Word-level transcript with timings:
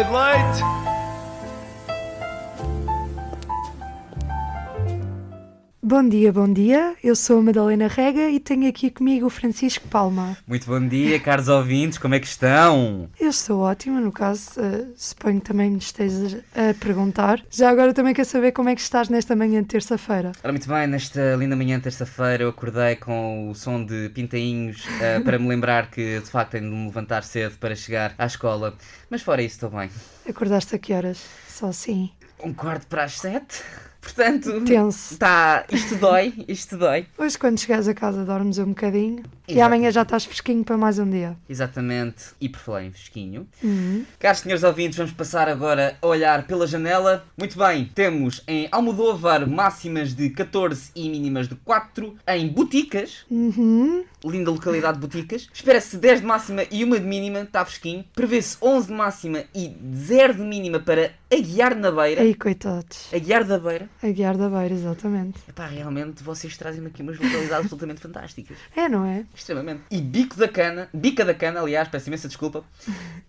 meia 0.00 0.71
Bom 5.92 6.08
dia, 6.08 6.32
bom 6.32 6.50
dia. 6.50 6.96
Eu 7.04 7.14
sou 7.14 7.40
a 7.40 7.42
Madalena 7.42 7.86
Rega 7.86 8.30
e 8.30 8.40
tenho 8.40 8.66
aqui 8.66 8.90
comigo 8.90 9.26
o 9.26 9.28
Francisco 9.28 9.86
Palma. 9.88 10.38
Muito 10.46 10.66
bom 10.66 10.80
dia, 10.88 11.20
caros 11.20 11.48
ouvintes, 11.48 11.98
como 11.98 12.14
é 12.14 12.18
que 12.18 12.26
estão? 12.26 13.10
Eu 13.20 13.28
estou 13.28 13.60
ótima, 13.60 14.00
no 14.00 14.10
caso, 14.10 14.58
uh, 14.58 14.90
suponho 14.96 15.38
que 15.38 15.48
também 15.48 15.70
me 15.70 15.76
estejas 15.76 16.42
a 16.56 16.72
perguntar. 16.82 17.44
Já 17.50 17.68
agora 17.68 17.92
também 17.92 18.14
quero 18.14 18.26
saber 18.26 18.52
como 18.52 18.70
é 18.70 18.74
que 18.74 18.80
estás 18.80 19.10
nesta 19.10 19.36
manhã 19.36 19.60
de 19.60 19.68
terça-feira. 19.68 20.32
Ora, 20.42 20.50
muito 20.50 20.66
bem, 20.66 20.86
nesta 20.86 21.36
linda 21.36 21.54
manhã 21.54 21.76
de 21.76 21.82
terça-feira 21.82 22.44
eu 22.44 22.48
acordei 22.48 22.96
com 22.96 23.50
o 23.50 23.54
som 23.54 23.84
de 23.84 24.08
pintainhos 24.14 24.86
uh, 24.86 25.20
para 25.22 25.38
me 25.38 25.46
lembrar 25.46 25.90
que 25.90 26.20
de 26.20 26.30
facto 26.30 26.52
tenho 26.52 26.70
de 26.70 26.74
me 26.74 26.86
levantar 26.86 27.22
cedo 27.22 27.58
para 27.58 27.74
chegar 27.74 28.14
à 28.16 28.24
escola. 28.24 28.74
Mas 29.10 29.20
fora 29.20 29.42
isso, 29.42 29.56
estou 29.56 29.68
bem. 29.68 29.90
Acordaste 30.26 30.74
a 30.74 30.78
que 30.78 30.94
horas? 30.94 31.22
Só 31.46 31.66
assim? 31.66 32.10
Um 32.42 32.54
quarto 32.54 32.86
para 32.86 33.04
as 33.04 33.18
sete? 33.18 33.62
Portanto, 34.02 34.60
Tenso. 34.64 35.16
tá, 35.16 35.64
isto 35.70 35.94
dói, 35.94 36.34
isto 36.48 36.76
dói. 36.76 37.06
Hoje, 37.16 37.38
quando 37.38 37.58
chegares 37.60 37.86
a 37.86 37.94
casa, 37.94 38.24
dormes 38.24 38.58
um 38.58 38.66
bocadinho 38.66 39.22
e 39.48 39.60
amanhã 39.60 39.90
já 39.92 40.02
estás 40.02 40.24
fresquinho 40.24 40.64
para 40.64 40.76
mais 40.76 40.98
um 40.98 41.08
dia. 41.08 41.36
Exatamente, 41.48 42.24
e 42.40 42.48
por 42.48 42.58
falar 42.58 42.84
em 42.84 42.90
fresquinho. 42.90 43.46
Uhum. 43.62 44.04
Caros 44.18 44.40
senhores 44.40 44.64
ouvintes, 44.64 44.96
vamos 44.98 45.12
passar 45.12 45.48
agora 45.48 45.96
a 46.02 46.06
olhar 46.06 46.46
pela 46.48 46.66
janela. 46.66 47.24
Muito 47.38 47.56
bem, 47.56 47.84
temos 47.94 48.42
em 48.48 48.66
Almodóvar 48.72 49.48
máximas 49.48 50.12
de 50.14 50.30
14 50.30 50.90
e 50.96 51.08
mínimas 51.08 51.48
de 51.48 51.54
4. 51.54 52.16
Em 52.26 52.48
Boticas, 52.48 53.24
Uhum. 53.30 54.04
linda 54.24 54.50
localidade 54.50 54.98
de 54.98 55.06
Boticas, 55.06 55.48
espera-se 55.54 55.96
10 55.96 56.20
de 56.22 56.26
máxima 56.26 56.62
e 56.70 56.84
1 56.84 56.90
de 56.90 57.00
mínima, 57.00 57.40
está 57.40 57.64
fresquinho. 57.64 58.04
Prevê-se 58.14 58.56
11 58.60 58.88
de 58.88 58.92
máxima 58.94 59.44
e 59.54 59.72
0 59.94 60.34
de 60.34 60.42
mínima 60.42 60.80
para 60.80 61.12
Aguiar 61.32 61.74
na 61.74 61.90
Beira. 61.90 62.20
Aí, 62.20 62.34
coitados. 62.34 63.08
Aguiar 63.10 63.44
da 63.44 63.58
Beira. 63.58 63.88
A 64.02 64.08
guiar 64.08 64.36
da 64.36 64.50
beira, 64.50 64.74
exatamente. 64.74 65.38
Epá, 65.48 65.66
realmente 65.66 66.22
vocês 66.22 66.56
trazem-me 66.58 66.88
aqui 66.88 67.00
umas 67.00 67.16
localidades 67.18 67.52
absolutamente 67.64 68.02
fantásticas. 68.02 68.58
É, 68.76 68.86
não 68.86 69.06
é? 69.06 69.24
Extremamente. 69.34 69.80
E 69.90 70.00
Bico 70.00 70.36
da 70.36 70.46
Cana, 70.46 70.90
Bica 70.92 71.24
da 71.24 71.32
Cana, 71.32 71.60
aliás, 71.60 71.88
peço 71.88 72.08
imensa 72.08 72.28
desculpa, 72.28 72.62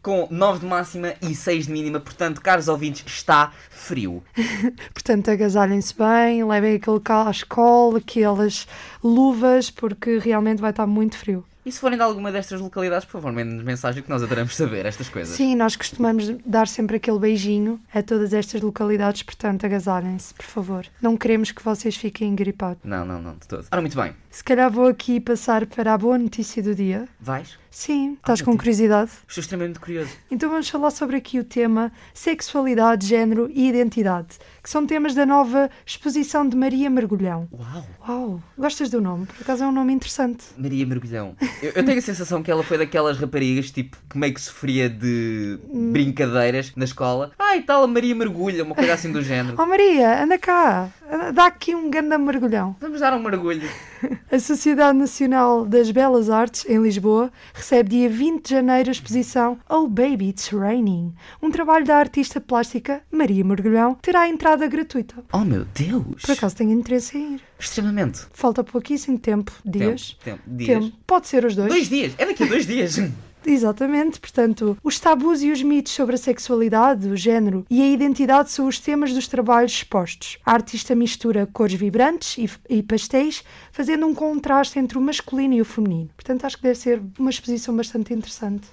com 0.02 0.28
9 0.30 0.59
de 0.59 0.66
máxima 0.66 1.14
e 1.22 1.34
6 1.34 1.68
de 1.68 1.72
mínima. 1.72 2.00
Portanto, 2.02 2.42
caros 2.42 2.68
ouvintes, 2.68 3.06
está 3.08 3.54
frio. 3.70 4.22
Portanto, 4.94 5.31
agasalhem-se 5.31 5.96
bem, 5.98 6.44
levem 6.44 6.76
aquele 6.76 7.00
cascol, 7.00 7.96
aquelas 7.96 8.68
luvas, 9.02 9.72
porque 9.72 10.18
realmente 10.18 10.59
vai 10.59 10.72
estar 10.72 10.86
muito 10.86 11.18
frio. 11.18 11.46
E 11.66 11.72
se 11.72 11.80
forem 11.80 11.97
de 11.97 12.03
alguma 12.03 12.31
destas 12.31 12.59
localidades, 12.59 13.06
por 13.06 13.14
favor, 13.14 13.31
mandem-nos 13.31 13.64
mensagem 13.64 14.03
que 14.03 14.09
nós 14.09 14.22
adoramos 14.22 14.56
saber 14.56 14.86
estas 14.86 15.08
coisas. 15.08 15.36
Sim, 15.36 15.56
nós 15.56 15.75
costumamos 15.75 16.30
dar 16.45 16.67
sempre 16.67 16.97
aquele 16.97 17.19
beijinho 17.19 17.80
a 17.94 18.03
todas 18.03 18.33
estas 18.33 18.61
localidades, 18.61 19.23
portanto, 19.23 19.66
agasalhem-se, 19.66 20.34
por 20.34 20.45
favor. 20.45 20.86
Não 21.02 21.16
queremos 21.16 21.52
que 21.52 21.64
vocês 21.64 21.95
fiquem 21.95 22.36
gripados. 22.36 22.80
Não, 22.84 23.06
não, 23.06 23.22
não, 23.22 23.36
de 23.36 23.47
todo. 23.47 23.66
Ora, 23.72 23.81
muito 23.81 23.95
bem. 23.95 24.14
Se 24.30 24.44
calhar 24.44 24.69
vou 24.69 24.88
aqui 24.88 25.19
passar 25.19 25.66
para 25.66 25.94
a 25.94 25.97
boa 25.97 26.17
notícia 26.17 26.61
do 26.61 26.75
dia. 26.75 27.08
Vais? 27.19 27.58
Sim, 27.76 28.14
estás 28.14 28.40
com 28.40 28.56
curiosidade? 28.56 29.10
Estou 29.28 29.42
extremamente 29.42 29.80
curioso. 29.80 30.12
Então 30.30 30.48
vamos 30.48 30.70
falar 30.70 30.92
sobre 30.92 31.16
aqui 31.18 31.40
o 31.40 31.44
tema 31.44 31.92
sexualidade, 32.14 33.08
género 33.08 33.50
e 33.52 33.68
identidade, 33.68 34.38
que 34.62 34.70
são 34.70 34.86
temas 34.86 35.16
da 35.16 35.26
nova 35.26 35.72
exposição 35.84 36.47
de 36.47 36.56
Maria 36.56 36.88
Mergulhão. 36.88 37.50
Uau! 37.52 37.86
Uau, 38.08 38.44
gostas 38.56 38.92
do 38.92 39.02
nome? 39.02 39.25
Por 39.25 39.42
acaso 39.42 39.64
é 39.64 39.68
um 39.68 39.72
nome 39.72 39.92
interessante. 39.92 40.46
Maria 40.56 40.86
Mergulhão. 40.86 41.36
Eu, 41.64 41.72
eu 41.75 41.84
tenho 41.84 41.97
a 41.97 42.02
sensação 42.02 42.44
que 42.44 42.52
ela 42.52 42.64
foi 42.64 42.78
daquelas 42.78 43.18
raparigas, 43.18 43.72
tipo, 43.72 43.97
que 44.08 44.20
meio 44.20 44.36
que 44.36 44.42
sofria 44.42 44.88
de 44.88 45.58
brincadeiras 45.92 46.72
na 46.76 46.86
escola. 46.86 47.31
Ai, 47.40 47.64
tal, 47.64 47.84
a 47.84 47.88
Maria 47.88 48.14
Mergulha, 48.14 48.64
uma 48.64 48.76
coisa 48.76 48.94
assim 48.94 49.12
do 49.12 49.22
género. 49.24 49.56
Oh 49.59 49.66
Maria, 49.66 50.24
anda 50.24 50.38
cá, 50.38 50.90
dá 51.34 51.47
aqui 51.47 51.74
um 51.74 51.90
ganda 51.90 52.20
mergulhão. 52.20 52.76
Vamos 52.80 53.00
dar 53.00 53.14
um 53.16 53.20
mergulho. 53.20 53.68
A 54.31 54.38
Sociedade 54.40 54.97
Nacional 54.97 55.66
das 55.66 55.90
Belas 55.90 56.30
Artes, 56.30 56.66
em 56.68 56.81
Lisboa, 56.81 57.31
recebe 57.63 57.91
dia 57.91 58.09
20 58.09 58.44
de 58.44 58.50
janeiro 58.50 58.90
a 58.90 58.91
exposição 58.91 59.57
Oh 59.69 59.88
Baby 59.88 60.29
It's 60.29 60.50
Raining. 60.50 61.13
Um 61.41 61.50
trabalho 61.50 61.85
da 61.85 61.96
artista 61.96 62.41
plástica 62.41 63.01
Maria 63.09 63.41
Mergulhão 63.41 63.96
terá 64.01 64.28
entrada 64.28 64.68
gratuita. 64.68 65.24
Oh 65.31 65.46
meu 65.46 65.66
Deus! 65.73 66.23
Por 66.23 66.31
acaso 66.31 66.57
tenho 66.57 66.72
interesse 66.72 67.18
em 67.18 67.35
ir. 67.35 67.41
Extremamente. 67.57 68.25
Falta 68.34 68.66
pouquíssimo 68.66 69.18
tempo, 69.18 69.53
dias. 69.63 70.18
Tempo, 70.22 70.41
tempo. 70.44 70.57
Dias. 70.57 70.84
Tempo. 70.84 70.97
Pode 71.07 71.28
ser 71.29 71.46
os 71.46 71.56
dois. 71.56 71.69
Dois 71.69 71.88
dias. 71.88 72.13
É 72.18 72.25
daqui 72.25 72.44
a 72.44 72.47
dois 72.47 72.68
dias. 72.68 72.97
Exatamente, 73.46 74.20
portanto, 74.20 74.78
os 74.84 75.00
tabus 75.00 75.42
e 75.42 75.52
os 75.52 75.62
mitos 75.62 75.94
sobre 75.94 76.16
a 76.16 76.18
sexualidade, 76.18 77.08
o 77.08 77.18
género 77.18 77.66
e 77.70 77.81
a 77.81 77.88
identidade 77.88 78.52
são 78.52 78.68
os 78.68 78.80
temas 78.80 79.14
dos 79.14 79.28
trabalhos 79.28 79.74
expostos. 79.74 80.38
A 80.46 80.54
artista 80.54 80.96
mistura 80.96 81.48
cores 81.52 81.78
vibrantes 81.78 82.38
e, 82.38 82.50
e 82.70 82.84
pastéis, 82.84 83.44
fazendo 83.72 84.06
um 84.06 84.14
contraste 84.14 84.80
entre 84.80 84.98
o 84.98 85.02
masculino 85.02 85.53
e 85.53 85.62
o 85.62 85.66
feminino. 85.66 86.09
Portanto, 86.16 86.46
acho 86.46 86.58
que 86.58 86.64
deve 86.64 86.80
ser 86.80 87.02
uma 87.20 87.30
exposição 87.30 87.76
bastante 87.76 88.14
interessante. 88.14 88.68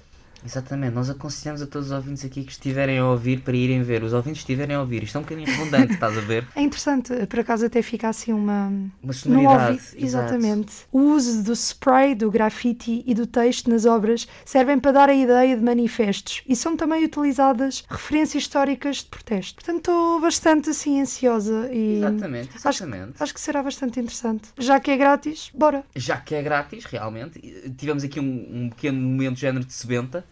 Exatamente, 0.45 0.93
nós 0.93 1.09
aconselhamos 1.09 1.61
a 1.61 1.67
todos 1.67 1.87
os 1.87 1.93
ouvintes 1.93 2.25
aqui 2.25 2.43
que 2.43 2.51
estiverem 2.51 2.97
a 2.99 3.05
ouvir 3.07 3.41
para 3.41 3.55
irem 3.55 3.81
ver. 3.83 4.03
Os 4.03 4.13
ouvintes 4.13 4.43
que 4.43 4.51
estiverem 4.51 4.75
a 4.75 4.81
ouvir, 4.81 5.03
isto 5.03 5.15
é 5.17 5.19
um 5.19 5.23
bocadinho 5.23 5.47
redundante, 5.47 5.93
estás 5.93 6.17
a 6.17 6.21
ver? 6.21 6.47
É 6.55 6.61
interessante, 6.61 7.13
por 7.27 7.39
acaso 7.39 7.65
até 7.65 7.81
fica 7.81 8.09
assim 8.09 8.33
uma. 8.33 8.67
Uma 8.67 8.91
no 9.03 9.13
sonoridade. 9.13 9.71
ouvido. 9.71 10.05
Exatamente. 10.05 10.73
O 10.91 10.99
uso 10.99 11.43
do 11.43 11.53
spray, 11.53 12.13
do 12.15 12.29
grafite 12.29 13.03
e 13.05 13.13
do 13.13 13.25
texto 13.25 13.69
nas 13.69 13.85
obras 13.85 14.27
servem 14.45 14.77
para 14.79 14.91
dar 14.91 15.09
a 15.09 15.13
ideia 15.13 15.55
de 15.55 15.63
manifestos 15.63 16.41
e 16.47 16.55
são 16.55 16.75
também 16.75 17.03
utilizadas 17.03 17.83
referências 17.89 18.43
históricas 18.43 18.97
de 18.97 19.05
protesto. 19.05 19.55
Portanto, 19.55 19.77
estou 19.79 20.21
bastante 20.21 20.69
assim 20.69 21.01
ansiosa 21.01 21.69
e. 21.71 21.97
Exatamente, 21.97 22.49
Acho, 22.55 22.83
exatamente. 22.83 23.13
acho 23.19 23.33
que 23.33 23.41
será 23.41 23.63
bastante 23.63 23.99
interessante. 23.99 24.49
Já 24.57 24.79
que 24.79 24.91
é 24.91 24.97
grátis, 24.97 25.51
bora. 25.53 25.83
Já 25.95 26.17
que 26.17 26.35
é 26.35 26.41
grátis, 26.41 26.85
realmente, 26.85 27.39
tivemos 27.77 28.03
aqui 28.03 28.19
um, 28.19 28.47
um 28.65 28.69
pequeno 28.69 28.99
momento 28.99 29.35
de 29.35 29.41
género 29.41 29.65
de 29.65 29.73
sebenta. 29.73 30.25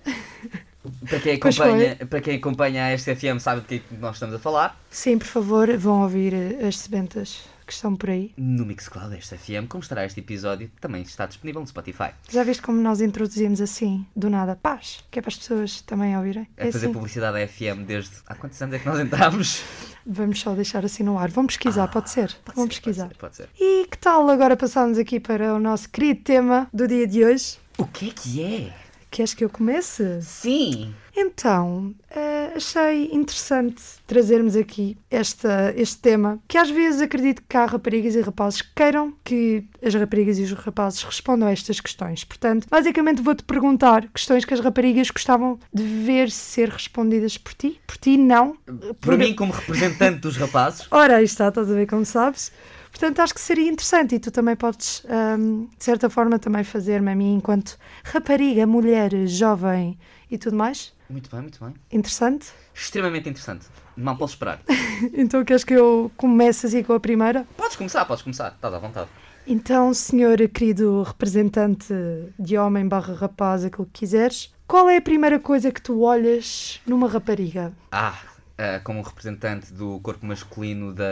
Para 1.10 1.20
quem, 1.20 1.34
acompanha, 1.36 1.96
para 2.10 2.22
quem 2.22 2.36
acompanha 2.38 2.86
a 2.88 2.98
SFM 2.98 3.38
sabe 3.40 3.62
do 3.62 3.68
que 3.68 3.76
é 3.76 3.80
que 3.80 3.96
nós 3.96 4.16
estamos 4.16 4.34
a 4.34 4.40
falar. 4.40 4.80
Sim, 4.90 5.18
por 5.18 5.28
favor, 5.28 5.76
vão 5.78 6.02
ouvir 6.04 6.34
eh, 6.34 6.66
as 6.68 6.78
sebentas 6.80 7.44
que 7.68 7.74
estão 7.74 7.96
por 7.96 8.10
aí. 8.10 8.32
No 8.38 8.66
Mixcloud 8.66 9.16
SFM, 9.22 9.68
como 9.68 9.84
estará 9.84 10.06
este 10.06 10.22
episódio, 10.22 10.72
também 10.80 11.02
está 11.02 11.26
disponível 11.26 11.62
no 11.62 11.68
Spotify. 11.68 12.12
Já 12.30 12.44
viste 12.44 12.64
como 12.64 12.82
nós 12.82 13.02
introduzimos 13.02 13.60
assim, 13.62 14.06
do 14.16 14.30
nada, 14.30 14.56
paz, 14.56 15.04
que 15.12 15.20
é 15.20 15.22
para 15.22 15.30
as 15.30 15.38
pessoas 15.38 15.82
também 15.82 16.18
ouvirem? 16.18 16.48
A 16.58 16.68
É 16.68 16.72
fazer 16.72 16.86
assim. 16.86 16.94
publicidade 16.94 17.38
à 17.44 17.48
FM 17.48 17.86
desde. 17.86 18.12
Há 18.26 18.34
quantos 18.36 18.60
anos 18.62 18.76
é 18.76 18.80
que 18.80 18.88
nós 18.88 19.00
entramos? 19.00 19.62
Vamos 20.06 20.40
só 20.40 20.54
deixar 20.56 20.84
assim 20.86 21.04
no 21.04 21.20
ar. 21.20 21.30
Vamos 21.30 21.58
pesquisar, 21.58 21.88
pode 21.90 22.10
ser? 22.10 22.34
Pode 22.46 22.56
Vamos 22.56 22.74
ser, 22.74 22.81
pesquisar. 22.81 23.10
Pode 23.20 23.36
ser, 23.36 23.48
pode 23.48 23.64
E 23.64 23.86
que 23.86 23.98
tal 23.98 24.28
agora 24.30 24.56
passarmos 24.56 24.98
aqui 24.98 25.20
para 25.20 25.54
o 25.54 25.60
nosso 25.60 25.90
querido 25.90 26.22
tema 26.22 26.68
do 26.74 26.88
dia 26.88 27.06
de 27.06 27.24
hoje? 27.24 27.44
ser. 27.44 27.60
O 27.78 27.86
que 27.86 28.10
é 28.10 28.12
que 28.14 28.42
é? 28.44 28.89
Queres 29.12 29.34
que 29.34 29.44
eu 29.44 29.50
comece? 29.50 30.22
Sim! 30.22 30.94
Então, 31.16 31.94
eh, 32.12 32.53
achei 32.56 33.09
interessante 33.12 33.81
trazermos 34.08 34.56
aqui 34.56 34.96
esta, 35.09 35.74
este 35.75 35.97
tema, 35.97 36.40
que 36.47 36.58
às 36.58 36.70
vezes 36.70 37.02
acredito 37.02 37.42
que 37.48 37.58
há 37.58 37.66
raparigas 37.66 38.16
e 38.16 38.22
rapazes 38.22 38.62
que 38.62 38.69
queiram 38.75 39.14
que 39.24 39.66
as 39.84 39.94
raparigas 39.96 40.38
e 40.40 40.44
os 40.44 40.53
rapazes 40.53 41.03
respondam 41.03 41.48
a 41.48 41.52
estas 41.52 41.81
questões. 41.81 42.24
Portanto, 42.24 42.68
basicamente 42.69 43.22
vou-te 43.22 43.44
perguntar 43.44 44.08
questões 44.14 44.46
que 44.46 44.53
as 44.53 44.59
raparigas 44.59 45.10
gostavam 45.10 45.60
de 45.74 45.84
ver 45.84 46.30
ser 46.31 46.69
respondidas 46.69 47.38
por 47.38 47.54
ti. 47.54 47.81
Por 47.86 47.98
ti, 47.98 48.16
não. 48.16 48.56
Por 49.01 49.18
mim, 49.18 49.34
como 49.34 49.51
representante 49.51 50.19
dos 50.19 50.38
rapazes, 50.38 50.88
Ora, 50.92 51.18
aí 51.18 51.25
está, 51.25 51.50
estás 51.50 51.69
a 51.69 51.74
ver 51.74 51.88
como 51.88 52.06
sabes. 52.06 52.51
Portanto, 52.91 53.19
acho 53.21 53.33
que 53.33 53.41
seria 53.41 53.69
interessante 53.69 54.15
e 54.15 54.19
tu 54.19 54.31
também 54.31 54.56
podes, 54.56 55.03
hum, 55.38 55.68
de 55.77 55.83
certa 55.83 56.09
forma, 56.09 56.38
também 56.39 56.63
fazer-me 56.63 57.12
a 57.12 57.15
mim 57.15 57.36
enquanto 57.36 57.77
rapariga, 58.03 58.65
mulher, 58.65 59.12
jovem 59.27 59.97
e 60.30 60.38
tudo 60.38 60.56
mais. 60.57 60.94
muito 61.09 61.30
bem, 61.30 61.41
muito 61.41 61.63
bem. 61.63 61.74
Interessante? 61.91 62.47
Extremamente 62.74 63.30
interessante. 63.30 63.65
Mal 63.95 64.15
posso 64.18 64.33
esperar. 64.33 64.59
Então 65.13 65.45
queres 65.45 65.63
que 65.63 65.74
eu 65.74 66.12
comece 66.18 66.68
assim 66.68 66.83
com 66.83 66.91
a 66.94 67.00
primeira? 67.00 67.47
Podes 67.56 67.77
começar, 67.77 68.03
podes 68.06 68.21
começar. 68.21 68.50
Estás 68.53 68.74
à 68.74 68.80
vontade. 68.80 69.09
Então, 69.47 69.94
senhor 69.94 70.38
querido 70.50 71.03
representante 71.03 71.94
de 72.38 72.57
homem 72.57 72.88
barra 72.88 73.13
rapaz, 73.13 73.63
aquilo 73.63 73.86
que 73.86 74.01
quiseres, 74.01 74.53
qual 74.68 74.89
é 74.89 74.97
a 74.97 75.01
primeira 75.01 75.39
coisa 75.39 75.71
que 75.71 75.81
tu 75.81 76.01
olhas 76.01 76.80
numa 76.86 77.07
rapariga? 77.07 77.74
Ah, 77.91 78.13
ah, 78.62 78.82
como 78.84 79.02
representante 79.02 79.72
do 79.72 80.02
corpo 80.02 80.26
masculino 80.26 80.94
da, 80.94 81.06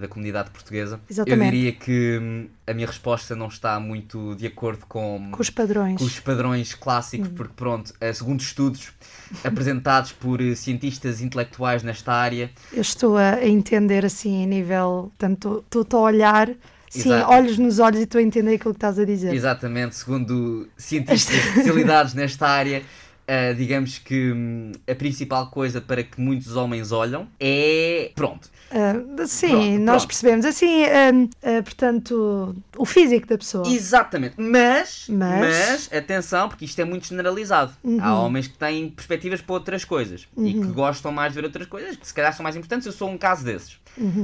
da 0.00 0.08
comunidade 0.08 0.50
portuguesa, 0.50 0.98
Exatamente. 1.08 1.44
eu 1.44 1.50
diria 1.52 1.72
que 1.72 2.18
hum, 2.20 2.48
a 2.66 2.74
minha 2.74 2.86
resposta 2.88 3.36
não 3.36 3.46
está 3.46 3.78
muito 3.78 4.34
de 4.34 4.48
acordo 4.48 4.84
com, 4.88 5.30
Com 5.30 5.40
os 5.40 5.50
padrões. 5.50 5.98
com 5.98 6.04
os 6.04 6.18
padrões 6.18 6.74
clássicos, 6.74 7.28
porque, 7.28 7.52
pronto, 7.54 7.94
eh, 8.00 8.12
segundo 8.12 8.40
estudos 8.40 8.92
apresentados 9.44 10.10
por 10.10 10.40
eh, 10.40 10.56
cientistas 10.56 11.20
intelectuais 11.20 11.84
nesta 11.84 12.12
área, 12.12 12.50
Eu 12.72 12.80
estou 12.82 13.16
a, 13.16 13.46
entender 13.46 14.04
assim, 14.04 14.42
a 14.42 14.46
nível. 14.46 15.12
Tanto 15.16 15.64
estou 15.72 16.00
a 16.00 16.02
olhar, 16.02 16.48
sim, 16.88 17.12
Exato. 17.12 17.30
olhos 17.32 17.56
nos 17.56 17.78
olhos 17.78 18.00
e 18.00 18.02
estou 18.02 18.18
a 18.18 18.22
entender 18.22 18.54
aquilo 18.56 18.74
que 18.74 18.78
estás 18.78 18.98
a 18.98 19.04
dizer. 19.04 19.32
exatamente 19.32 19.94
segundo 19.94 20.68
cientistas 20.76 21.36
especializados 21.36 22.14
nesta 22.14 22.48
área, 22.48 22.82
ah, 23.30 23.52
digamos 23.54 23.98
que 23.98 24.32
hum, 24.32 24.72
a 24.90 24.94
principal 24.94 25.48
coisa 25.50 25.80
para 25.80 26.02
que 26.02 26.20
muitos 26.20 26.56
homens 26.56 26.90
olham 26.90 27.28
é. 27.38 28.10
Pronto. 28.14 28.48
Ah, 28.72 28.94
sim, 29.26 29.48
Pronto, 29.48 29.78
nós 29.80 29.84
pronto. 30.02 30.06
percebemos. 30.08 30.44
Assim, 30.46 30.84
ah, 30.84 31.62
portanto, 31.62 32.54
o 32.76 32.84
físico 32.84 33.26
da 33.26 33.36
pessoa. 33.38 33.66
Exatamente. 33.68 34.34
Mas, 34.38 35.06
Mas- 35.08 35.88
mas, 35.88 35.92
atenção, 35.92 36.48
porque 36.48 36.64
isto 36.64 36.78
é 36.80 36.84
muito 36.84 37.06
generalizado. 37.06 37.72
Há 38.00 38.14
homens 38.20 38.46
que 38.46 38.56
têm 38.56 38.88
perspectivas 38.90 39.40
para 39.40 39.54
outras 39.54 39.84
coisas 39.84 40.26
e 40.36 40.52
que 40.54 40.66
gostam 40.66 41.10
mais 41.12 41.32
de 41.32 41.40
ver 41.40 41.46
outras 41.46 41.66
coisas 41.66 41.96
que 41.96 42.06
se 42.06 42.14
calhar 42.14 42.34
são 42.34 42.42
mais 42.44 42.56
importantes. 42.56 42.86
Eu 42.86 42.92
sou 42.92 43.08
um 43.10 43.18
caso 43.18 43.44
desses. 43.44 43.78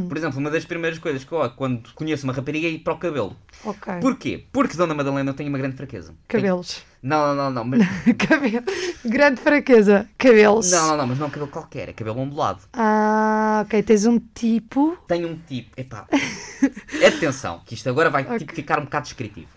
Por 0.08 0.16
exemplo, 0.16 0.38
uma 0.38 0.50
das 0.50 0.64
primeiras 0.64 0.98
coisas 0.98 1.24
que 1.24 1.32
eu 1.32 1.48
quando 1.50 1.92
conheço 1.94 2.24
uma 2.24 2.32
rapariga 2.32 2.66
é 2.68 2.70
ir 2.70 2.78
para 2.78 2.92
o 2.94 2.98
cabelo. 2.98 3.36
Ok. 3.64 3.94
Porquê? 4.00 4.44
Porque 4.52 4.76
Dona 4.76 4.94
Madalena 4.94 5.30
eu 5.30 5.34
tenho 5.34 5.48
uma 5.48 5.58
grande 5.58 5.76
fraqueza. 5.76 6.14
Cabelos. 6.28 6.82
Não, 7.02 7.34
não, 7.34 7.50
não. 7.50 7.64
Mas... 7.64 7.82
Cabelo. 8.18 8.64
Grande 9.04 9.40
fraqueza. 9.40 10.08
Cabelos. 10.18 10.70
não, 10.70 10.88
não, 10.88 10.96
não, 10.96 11.06
mas 11.06 11.18
não 11.18 11.26
é 11.26 11.30
cabelo 11.30 11.50
qualquer, 11.50 11.88
é 11.88 11.92
cabelo 11.92 12.20
ondulado. 12.20 12.60
Ah, 12.72 13.62
ok. 13.64 13.82
Tens 13.82 14.06
um 14.06 14.18
tipo. 14.18 14.96
Tenho 15.06 15.28
um 15.28 15.38
tipo. 15.46 15.70
Epá. 15.76 16.06
Atenção, 17.06 17.60
que 17.64 17.74
isto 17.74 17.88
agora 17.88 18.10
vai 18.10 18.24
tipo, 18.38 18.54
ficar 18.54 18.78
um 18.78 18.84
bocado 18.84 19.04
descritivo. 19.04 19.48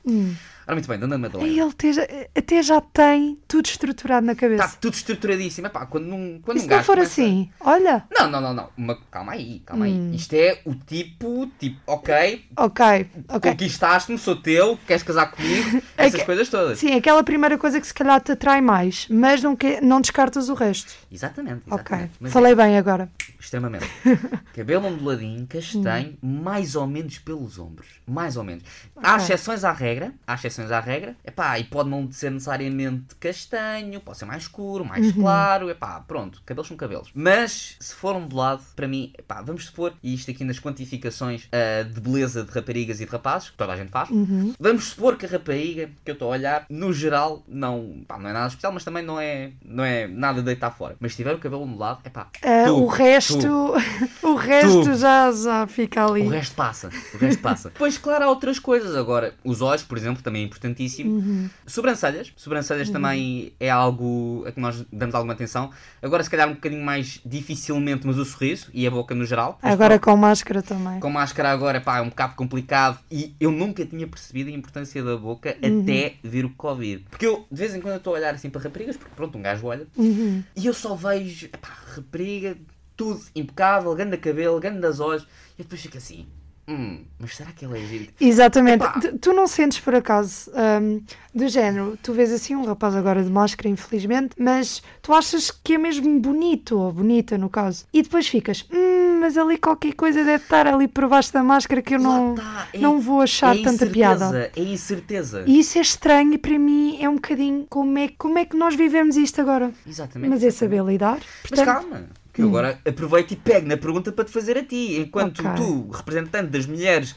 Ora, 0.70 0.76
muito 0.76 0.88
bem, 0.88 1.00
Dona 1.00 1.18
Madalena. 1.18 1.50
Ai, 1.52 1.60
ele 1.60 1.74
te 1.74 1.92
já- 1.94 2.08
até 2.38 2.62
já 2.62 2.80
tem 2.80 3.40
tudo 3.48 3.66
estruturado 3.66 4.24
na 4.24 4.36
cabeça. 4.36 4.66
Está 4.66 4.78
tudo 4.80 4.94
estruturadíssimo. 4.94 5.66
Epá, 5.66 5.84
quando 5.88 6.14
um, 6.14 6.40
quando 6.44 6.58
e 6.58 6.60
um 6.60 6.64
se 6.66 6.70
não 6.70 6.84
for 6.84 6.94
começa- 6.98 7.12
assim? 7.24 7.50
Olha. 7.60 8.04
Não, 8.12 8.30
não, 8.30 8.40
não, 8.40 8.54
não. 8.54 8.70
Uma- 8.78 8.96
calma 9.10 9.32
aí, 9.32 9.62
calma 9.66 9.88
Hum. 9.88 10.10
aí. 10.12 10.16
Isto 10.16 10.34
é 10.36 10.62
o 10.66 10.76
tipo, 10.76 11.48
tipo, 11.58 11.80
ok, 11.88 12.46
Ok. 12.56 12.86
Ok. 13.30 13.50
conquistaste-me, 13.52 14.20
sou 14.20 14.36
teu, 14.36 14.78
queres 14.86 15.02
casar 15.02 15.32
comigo, 15.32 15.82
essas 15.98 16.20
que- 16.20 16.26
coisas 16.28 16.48
todas. 16.50 16.78
Sim, 16.78 16.94
aquela 16.94 17.24
primeira 17.24 17.58
coisa 17.58 17.82
que 17.82 17.88
se 17.88 17.94
calhar 17.96 18.22
te 18.22 18.34
atrai 18.34 18.62
mais, 18.62 19.08
mas 19.10 19.42
não, 19.42 19.56
que, 19.56 19.82
não 19.82 20.00
descartas 20.00 20.50
o 20.50 20.54
resto. 20.54 20.94
Exatamente, 21.12 21.64
Ok. 21.66 21.78
exatamente. 21.80 22.12
Mas 22.20 22.32
Falei 22.32 22.54
bem 22.54 22.78
agora. 22.78 23.10
é, 23.28 23.34
extremamente. 23.42 23.88
Cabelo 24.54 24.86
onduladinho, 24.86 25.48
castanho, 25.48 26.16
mais 26.22 26.76
ou 26.76 26.86
menos 26.86 27.18
pelos 27.18 27.58
ombros. 27.58 27.88
Mais 28.08 28.38
ou 28.38 28.44
menos. 28.44 28.64
Há 28.98 29.14
Ok. 29.14 29.24
exceções 29.24 29.64
à 29.64 29.72
regra, 29.72 30.14
há 30.28 30.36
exceções 30.36 30.59
à 30.72 30.80
regra. 30.80 31.16
Epá, 31.26 31.58
e 31.60 31.64
pode 31.64 31.90
não 31.90 32.12
ser 32.12 32.32
necessariamente 32.32 33.16
castanho, 33.20 34.00
pode 34.02 34.18
ser 34.18 34.26
mais 34.26 34.44
escuro, 34.44 34.84
mais 34.86 35.08
Uhum. 35.08 35.22
claro. 35.22 35.70
Epá, 35.70 36.00
pronto, 36.08 36.42
cabelos 36.46 36.68
são 36.68 36.78
cabelos. 36.78 37.10
Mas, 37.14 37.76
se 37.80 37.94
for 37.96 38.16
ondulado, 38.16 38.62
para 38.76 38.88
mim, 38.88 39.14
epá, 39.18 39.42
vamos 39.42 39.66
supor, 39.66 39.94
e 40.04 40.14
isto 40.14 40.30
aqui 40.32 40.44
nas 40.44 40.60
quantificações 40.60 41.48
ah, 41.52 41.84
de 41.84 42.00
beleza 42.02 42.44
de 42.44 42.52
raparigas 42.52 43.00
e 43.02 43.06
de 43.06 43.12
rapazes, 43.12 43.50
que 43.50 43.58
toda 43.58 43.74
a 43.74 43.78
gente 43.78 43.90
faz, 43.92 44.10
Uhum. 44.10 44.54
vamos 44.60 44.86
supor 44.90 45.16
que 45.18 45.26
a 45.26 45.30
rapariga 45.30 45.90
que 46.04 46.12
eu 46.12 46.14
estou 46.14 46.30
a 46.30 46.32
olhar, 46.32 46.66
no 46.70 46.92
geral, 46.94 47.44
não, 47.48 48.04
pá, 48.08 48.18
não 48.18 48.30
é 48.30 48.34
nada 48.34 48.48
especial, 48.48 48.72
mas 48.74 48.84
também 48.84 49.04
não 49.04 49.20
é, 49.20 49.52
não 49.64 49.84
é 49.84 50.08
nada 50.08 50.40
de 50.40 50.46
deitar 50.46 50.72
fora. 50.72 50.96
Mas 51.00 51.12
se 51.12 51.18
tiver 51.18 51.34
o 51.36 51.40
cabelo 51.40 51.64
ondulado, 51.64 52.00
epá, 52.06 52.28
Ah, 52.44 52.66
tu, 52.66 52.76
o 52.84 52.88
resto, 52.88 53.74
o 54.24 54.36
resto 54.36 54.84
Tu. 54.84 54.96
já, 54.96 55.32
já 55.32 55.68
fica 55.68 56.06
ali. 56.06 56.22
O 56.22 56.30
resto 56.30 56.56
passa, 56.56 56.90
o 57.14 57.18
resto 57.18 57.42
passa. 57.42 57.72
Pois, 57.78 57.98
claro, 57.98 58.26
há 58.26 58.30
outras 58.30 58.60
coisas. 58.60 58.96
Agora, 58.96 59.34
os 59.44 59.62
olhos, 59.62 59.84
por 59.84 59.98
exemplo, 59.98 60.22
também 60.22 60.44
é 60.46 60.48
importantíssimo. 60.50 61.12
Uhum. 61.18 61.50
Sobrancelhas. 61.66 62.34
Sobrancelhas 62.36 62.90
também 62.90 63.54
é 63.60 63.70
algo 63.70 64.44
a 64.48 64.52
que 64.52 64.60
nós 64.60 64.84
damos 64.92 65.16
alguma 65.16 65.34
atenção. 65.34 65.70
Agora, 66.02 66.24
se 66.24 66.30
calhar, 66.30 66.48
um 66.50 66.54
bocadinho 66.56 66.84
mais 66.84 67.22
dificilmente, 67.26 68.06
mas 68.06 68.18
o 68.18 68.26
sorriso 68.26 68.68
e 68.74 68.86
a 68.86 68.92
boca 68.92 69.14
no 69.16 69.26
geral. 69.26 69.58
Mas 69.62 69.74
Agora 69.74 69.98
com 70.00 70.16
máscara 70.18 70.62
também. 70.62 71.00
com 71.00 71.10
máscara 71.10 71.52
agora, 71.52 71.80
pá, 71.80 72.00
é 72.00 72.02
um 72.02 72.10
bocado 72.10 72.36
complicado 72.36 73.00
e 73.12 73.36
eu 73.40 73.52
nunca 73.52 73.86
tinha 73.86 74.08
percebido 74.08 74.50
a 74.50 74.54
importância 74.54 75.04
da 75.04 75.16
boca 75.16 75.52
até 75.62 76.16
vir 76.24 76.46
o 76.46 76.50
Covid. 76.52 77.06
Porque 77.10 77.26
eu, 77.26 77.46
de 77.52 77.58
vez 77.58 77.74
em 77.76 77.82
quando, 77.82 77.98
estou 77.98 78.14
a 78.16 78.18
olhar 78.18 78.34
assim 78.34 78.50
para 78.50 78.62
raparigas, 78.62 78.98
porque 78.98 79.14
pronto, 79.16 79.38
um 79.38 79.42
gajo 79.42 79.68
olha, 79.68 79.88
Uhum. 79.96 80.44
e 80.56 80.66
eu 80.66 80.74
só 80.74 80.96
vejo, 80.96 81.50
pá, 81.62 81.70
rapariga, 81.96 82.58
tudo 82.96 83.22
impecável, 83.36 83.94
ganda 83.96 84.18
cabelo, 84.18 84.60
das 84.60 85.00
olhos, 85.00 85.26
e 85.58 85.64
depois 85.64 85.82
fico 85.82 85.98
assim, 85.98 86.28
hum, 86.70 87.00
mas 87.20 87.36
será 87.36 87.52
que 87.52 87.66
ela 87.66 87.78
é 87.78 87.82
giro? 87.82 88.08
Exatamente. 88.22 88.84
Epá. 88.84 89.00
Tu, 89.00 89.18
tu 89.18 89.34
não 89.34 89.48
sentes 89.48 89.80
por 89.80 89.96
acaso 89.96 90.52
hum, 90.82 91.02
do 91.34 91.48
género, 91.48 91.98
tu 92.02 92.14
vês 92.14 92.32
assim 92.32 92.56
um 92.56 92.64
rapaz 92.66 92.96
agora 92.96 93.24
de 93.24 93.30
máscara, 93.30 93.68
infelizmente, 93.70 94.36
mas 94.40 94.82
tu 95.02 95.14
achas 95.14 95.52
que 95.52 95.74
é 95.74 95.78
mesmo 95.78 96.20
bonito, 96.20 96.78
ou 96.78 96.92
bonita 96.92 97.38
no 97.38 97.50
caso, 97.50 97.86
e 97.94 98.02
depois 98.02 98.28
ficas, 98.28 98.66
hum, 98.72 99.20
mas 99.20 99.38
ali 99.38 99.58
qualquer 99.58 99.94
coisa 99.94 100.24
deve 100.24 100.44
estar 100.44 100.66
ali 100.68 100.88
por 100.88 101.08
baixo 101.10 101.34
da 101.34 101.44
máscara 101.44 101.82
que 101.82 101.96
eu 101.96 102.00
não, 102.00 102.36
tá, 102.36 102.68
é- 102.74 102.78
não 102.78 103.00
vou 103.02 103.22
achar 103.22 103.56
é 103.56 103.62
tanta 103.62 103.86
piada. 103.86 104.26
incerteza, 104.26 104.52
É 104.56 104.64
incerteza. 104.64 105.44
E 105.46 105.60
isso 105.60 105.78
é 105.78 105.82
estranho 105.82 106.34
e 106.34 106.38
para 106.38 106.58
mim 106.58 106.98
é 107.02 107.10
um 107.10 107.16
bocadinho 107.16 107.66
como 107.70 107.98
é, 107.98 108.10
como 108.18 108.38
é 108.40 108.46
que 108.46 108.56
nós 108.56 108.76
vivemos 108.76 109.18
isto 109.18 109.42
agora. 109.42 109.72
Exatamente. 109.88 110.30
Mas 110.30 110.44
é 110.44 110.52
saber 110.52 110.84
lidar. 110.84 111.20
Mas 111.20 111.50
Portanto, 111.50 111.66
calma, 111.66 111.98
que 112.14 112.19
eu 112.40 112.48
agora 112.48 112.80
aproveito 112.88 113.32
e 113.32 113.36
pego 113.36 113.68
na 113.68 113.78
pergunta 113.78 114.12
para 114.12 114.26
te 114.26 114.32
fazer 114.32 114.58
a 114.58 114.64
ti. 114.64 114.98
Enquanto 115.00 115.40
Ok. 115.40 115.52
tu, 115.56 115.90
representante 115.92 116.50
das 116.50 116.66
mulheres 116.66 117.16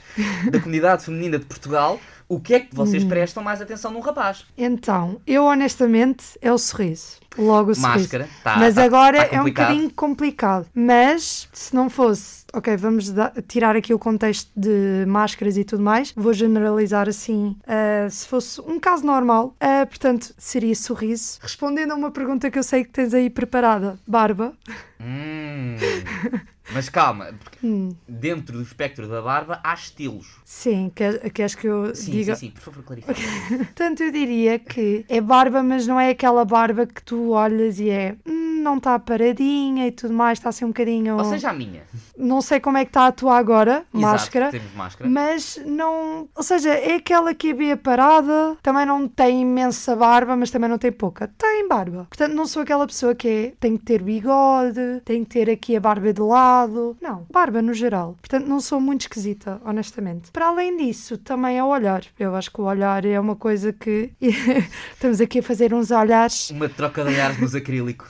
da 0.50 0.58
comunidade 0.60 1.04
feminina 1.04 1.38
de 1.38 1.44
Portugal, 1.46 1.98
o 2.28 2.40
que 2.40 2.54
é 2.54 2.60
que 2.60 2.66
Hum. 2.72 2.76
vocês 2.76 3.04
prestam 3.04 3.42
mais 3.42 3.60
atenção 3.62 3.90
num 3.90 4.00
rapaz? 4.00 4.44
Então, 4.56 5.20
eu 5.26 5.44
honestamente 5.44 6.24
é 6.40 6.52
o 6.52 6.58
sorriso. 6.58 7.21
Logo 7.38 7.72
o. 7.72 7.78
Máscara, 7.80 8.28
tá- 8.44 8.56
Mas 8.58 8.74
tá- 8.74 8.84
agora 8.84 9.26
tá 9.28 9.36
é 9.36 9.40
um 9.40 9.44
bocadinho 9.44 9.90
complicado. 9.90 10.66
Mas 10.74 11.48
se 11.52 11.74
não 11.74 11.88
fosse, 11.88 12.44
ok, 12.52 12.76
vamos 12.76 13.10
da- 13.10 13.32
tirar 13.48 13.74
aqui 13.76 13.94
o 13.94 13.98
contexto 13.98 14.50
de 14.54 15.04
máscaras 15.06 15.56
e 15.56 15.64
tudo 15.64 15.82
mais, 15.82 16.12
vou 16.16 16.32
generalizar 16.32 17.08
assim. 17.08 17.56
ah, 17.66 18.08
se 18.10 18.26
fosse 18.28 18.60
um 18.60 18.78
caso 18.78 19.04
normal, 19.06 19.54
ah, 19.60 19.86
portanto, 19.86 20.34
seria 20.36 20.74
sorriso. 20.74 21.38
Respondendo 21.40 21.92
a 21.92 21.94
uma 21.94 22.10
pergunta 22.10 22.50
que 22.50 22.58
eu 22.58 22.62
sei 22.62 22.84
que 22.84 22.90
tens 22.90 23.14
aí 23.14 23.30
preparada, 23.30 23.98
barba. 24.06 24.52
Hum, 25.00 25.76
mas 26.74 26.88
calma, 26.88 27.32
porque 27.38 27.58
Hum, 27.66 27.90
dentro 28.08 28.56
do 28.56 28.62
espectro 28.62 29.06
da 29.08 29.20
barba 29.22 29.60
há 29.62 29.74
estilos. 29.74 30.26
sim, 30.44 30.90
quer- 30.94 31.30
queres 31.30 31.54
que 31.54 31.66
eu 31.66 31.94
Sim, 31.94 32.10
diga? 32.12 32.34
sim, 32.34 32.46
sim, 32.48 32.52
por 32.52 32.60
favor, 32.62 32.82
clarifique. 32.84 33.20
Portanto, 33.58 34.02
eu 34.02 34.10
diria 34.10 34.58
que 34.58 35.04
é 35.08 35.20
barba, 35.20 35.62
mas 35.62 35.86
não 35.86 35.98
é 35.98 36.10
aquela 36.10 36.44
barba 36.44 36.86
que 36.86 37.02
tu 37.02 37.30
olhas 37.30 37.78
e 37.80 37.88
é. 37.90 38.16
"Hum, 38.26 38.41
não 38.62 38.78
está 38.78 38.98
paradinha 38.98 39.86
e 39.86 39.92
tudo 39.92 40.14
mais, 40.14 40.38
está 40.38 40.48
assim 40.48 40.64
um 40.64 40.68
bocadinho. 40.68 41.16
Ou 41.16 41.24
seja, 41.24 41.50
a 41.50 41.52
minha. 41.52 41.82
Não 42.16 42.40
sei 42.40 42.60
como 42.60 42.78
é 42.78 42.84
que 42.84 42.90
está 42.90 43.06
a 43.06 43.12
tua 43.12 43.36
agora, 43.36 43.84
máscara. 43.92 44.46
Exato, 44.46 44.58
temos 44.58 44.74
máscara. 44.76 45.10
Mas 45.10 45.60
não. 45.66 46.28
Ou 46.34 46.42
seja, 46.42 46.70
é 46.70 46.94
aquela 46.96 47.34
que 47.34 47.50
é 47.50 47.54
bem 47.54 47.76
parada, 47.76 48.56
também 48.62 48.86
não 48.86 49.08
tem 49.08 49.42
imensa 49.42 49.96
barba, 49.96 50.36
mas 50.36 50.50
também 50.50 50.68
não 50.68 50.78
tem 50.78 50.92
pouca. 50.92 51.28
Tem 51.36 51.68
barba. 51.68 52.06
Portanto, 52.08 52.34
não 52.34 52.46
sou 52.46 52.62
aquela 52.62 52.86
pessoa 52.86 53.14
que 53.14 53.28
é. 53.28 53.52
Tem 53.58 53.76
que 53.76 53.84
ter 53.84 54.02
bigode, 54.02 55.00
tem 55.04 55.24
que 55.24 55.30
ter 55.30 55.50
aqui 55.50 55.76
a 55.76 55.80
barba 55.80 56.12
de 56.12 56.20
lado. 56.20 56.96
Não, 57.00 57.26
barba 57.30 57.60
no 57.60 57.74
geral. 57.74 58.16
Portanto, 58.20 58.46
não 58.46 58.60
sou 58.60 58.80
muito 58.80 59.02
esquisita, 59.02 59.60
honestamente. 59.64 60.30
Para 60.30 60.46
além 60.46 60.76
disso, 60.76 61.18
também 61.18 61.58
é 61.58 61.64
o 61.64 61.68
olhar. 61.68 62.04
Eu 62.18 62.34
acho 62.34 62.50
que 62.50 62.60
o 62.60 62.64
olhar 62.64 63.04
é 63.04 63.18
uma 63.18 63.36
coisa 63.36 63.72
que. 63.72 64.12
Estamos 64.92 65.20
aqui 65.20 65.40
a 65.40 65.42
fazer 65.42 65.74
uns 65.74 65.90
olhares 65.90 66.50
Uma 66.50 66.68
troca 66.68 67.02
de 67.04 67.10
olhares 67.10 67.38
nos 67.40 67.54
acrílico. 67.54 68.06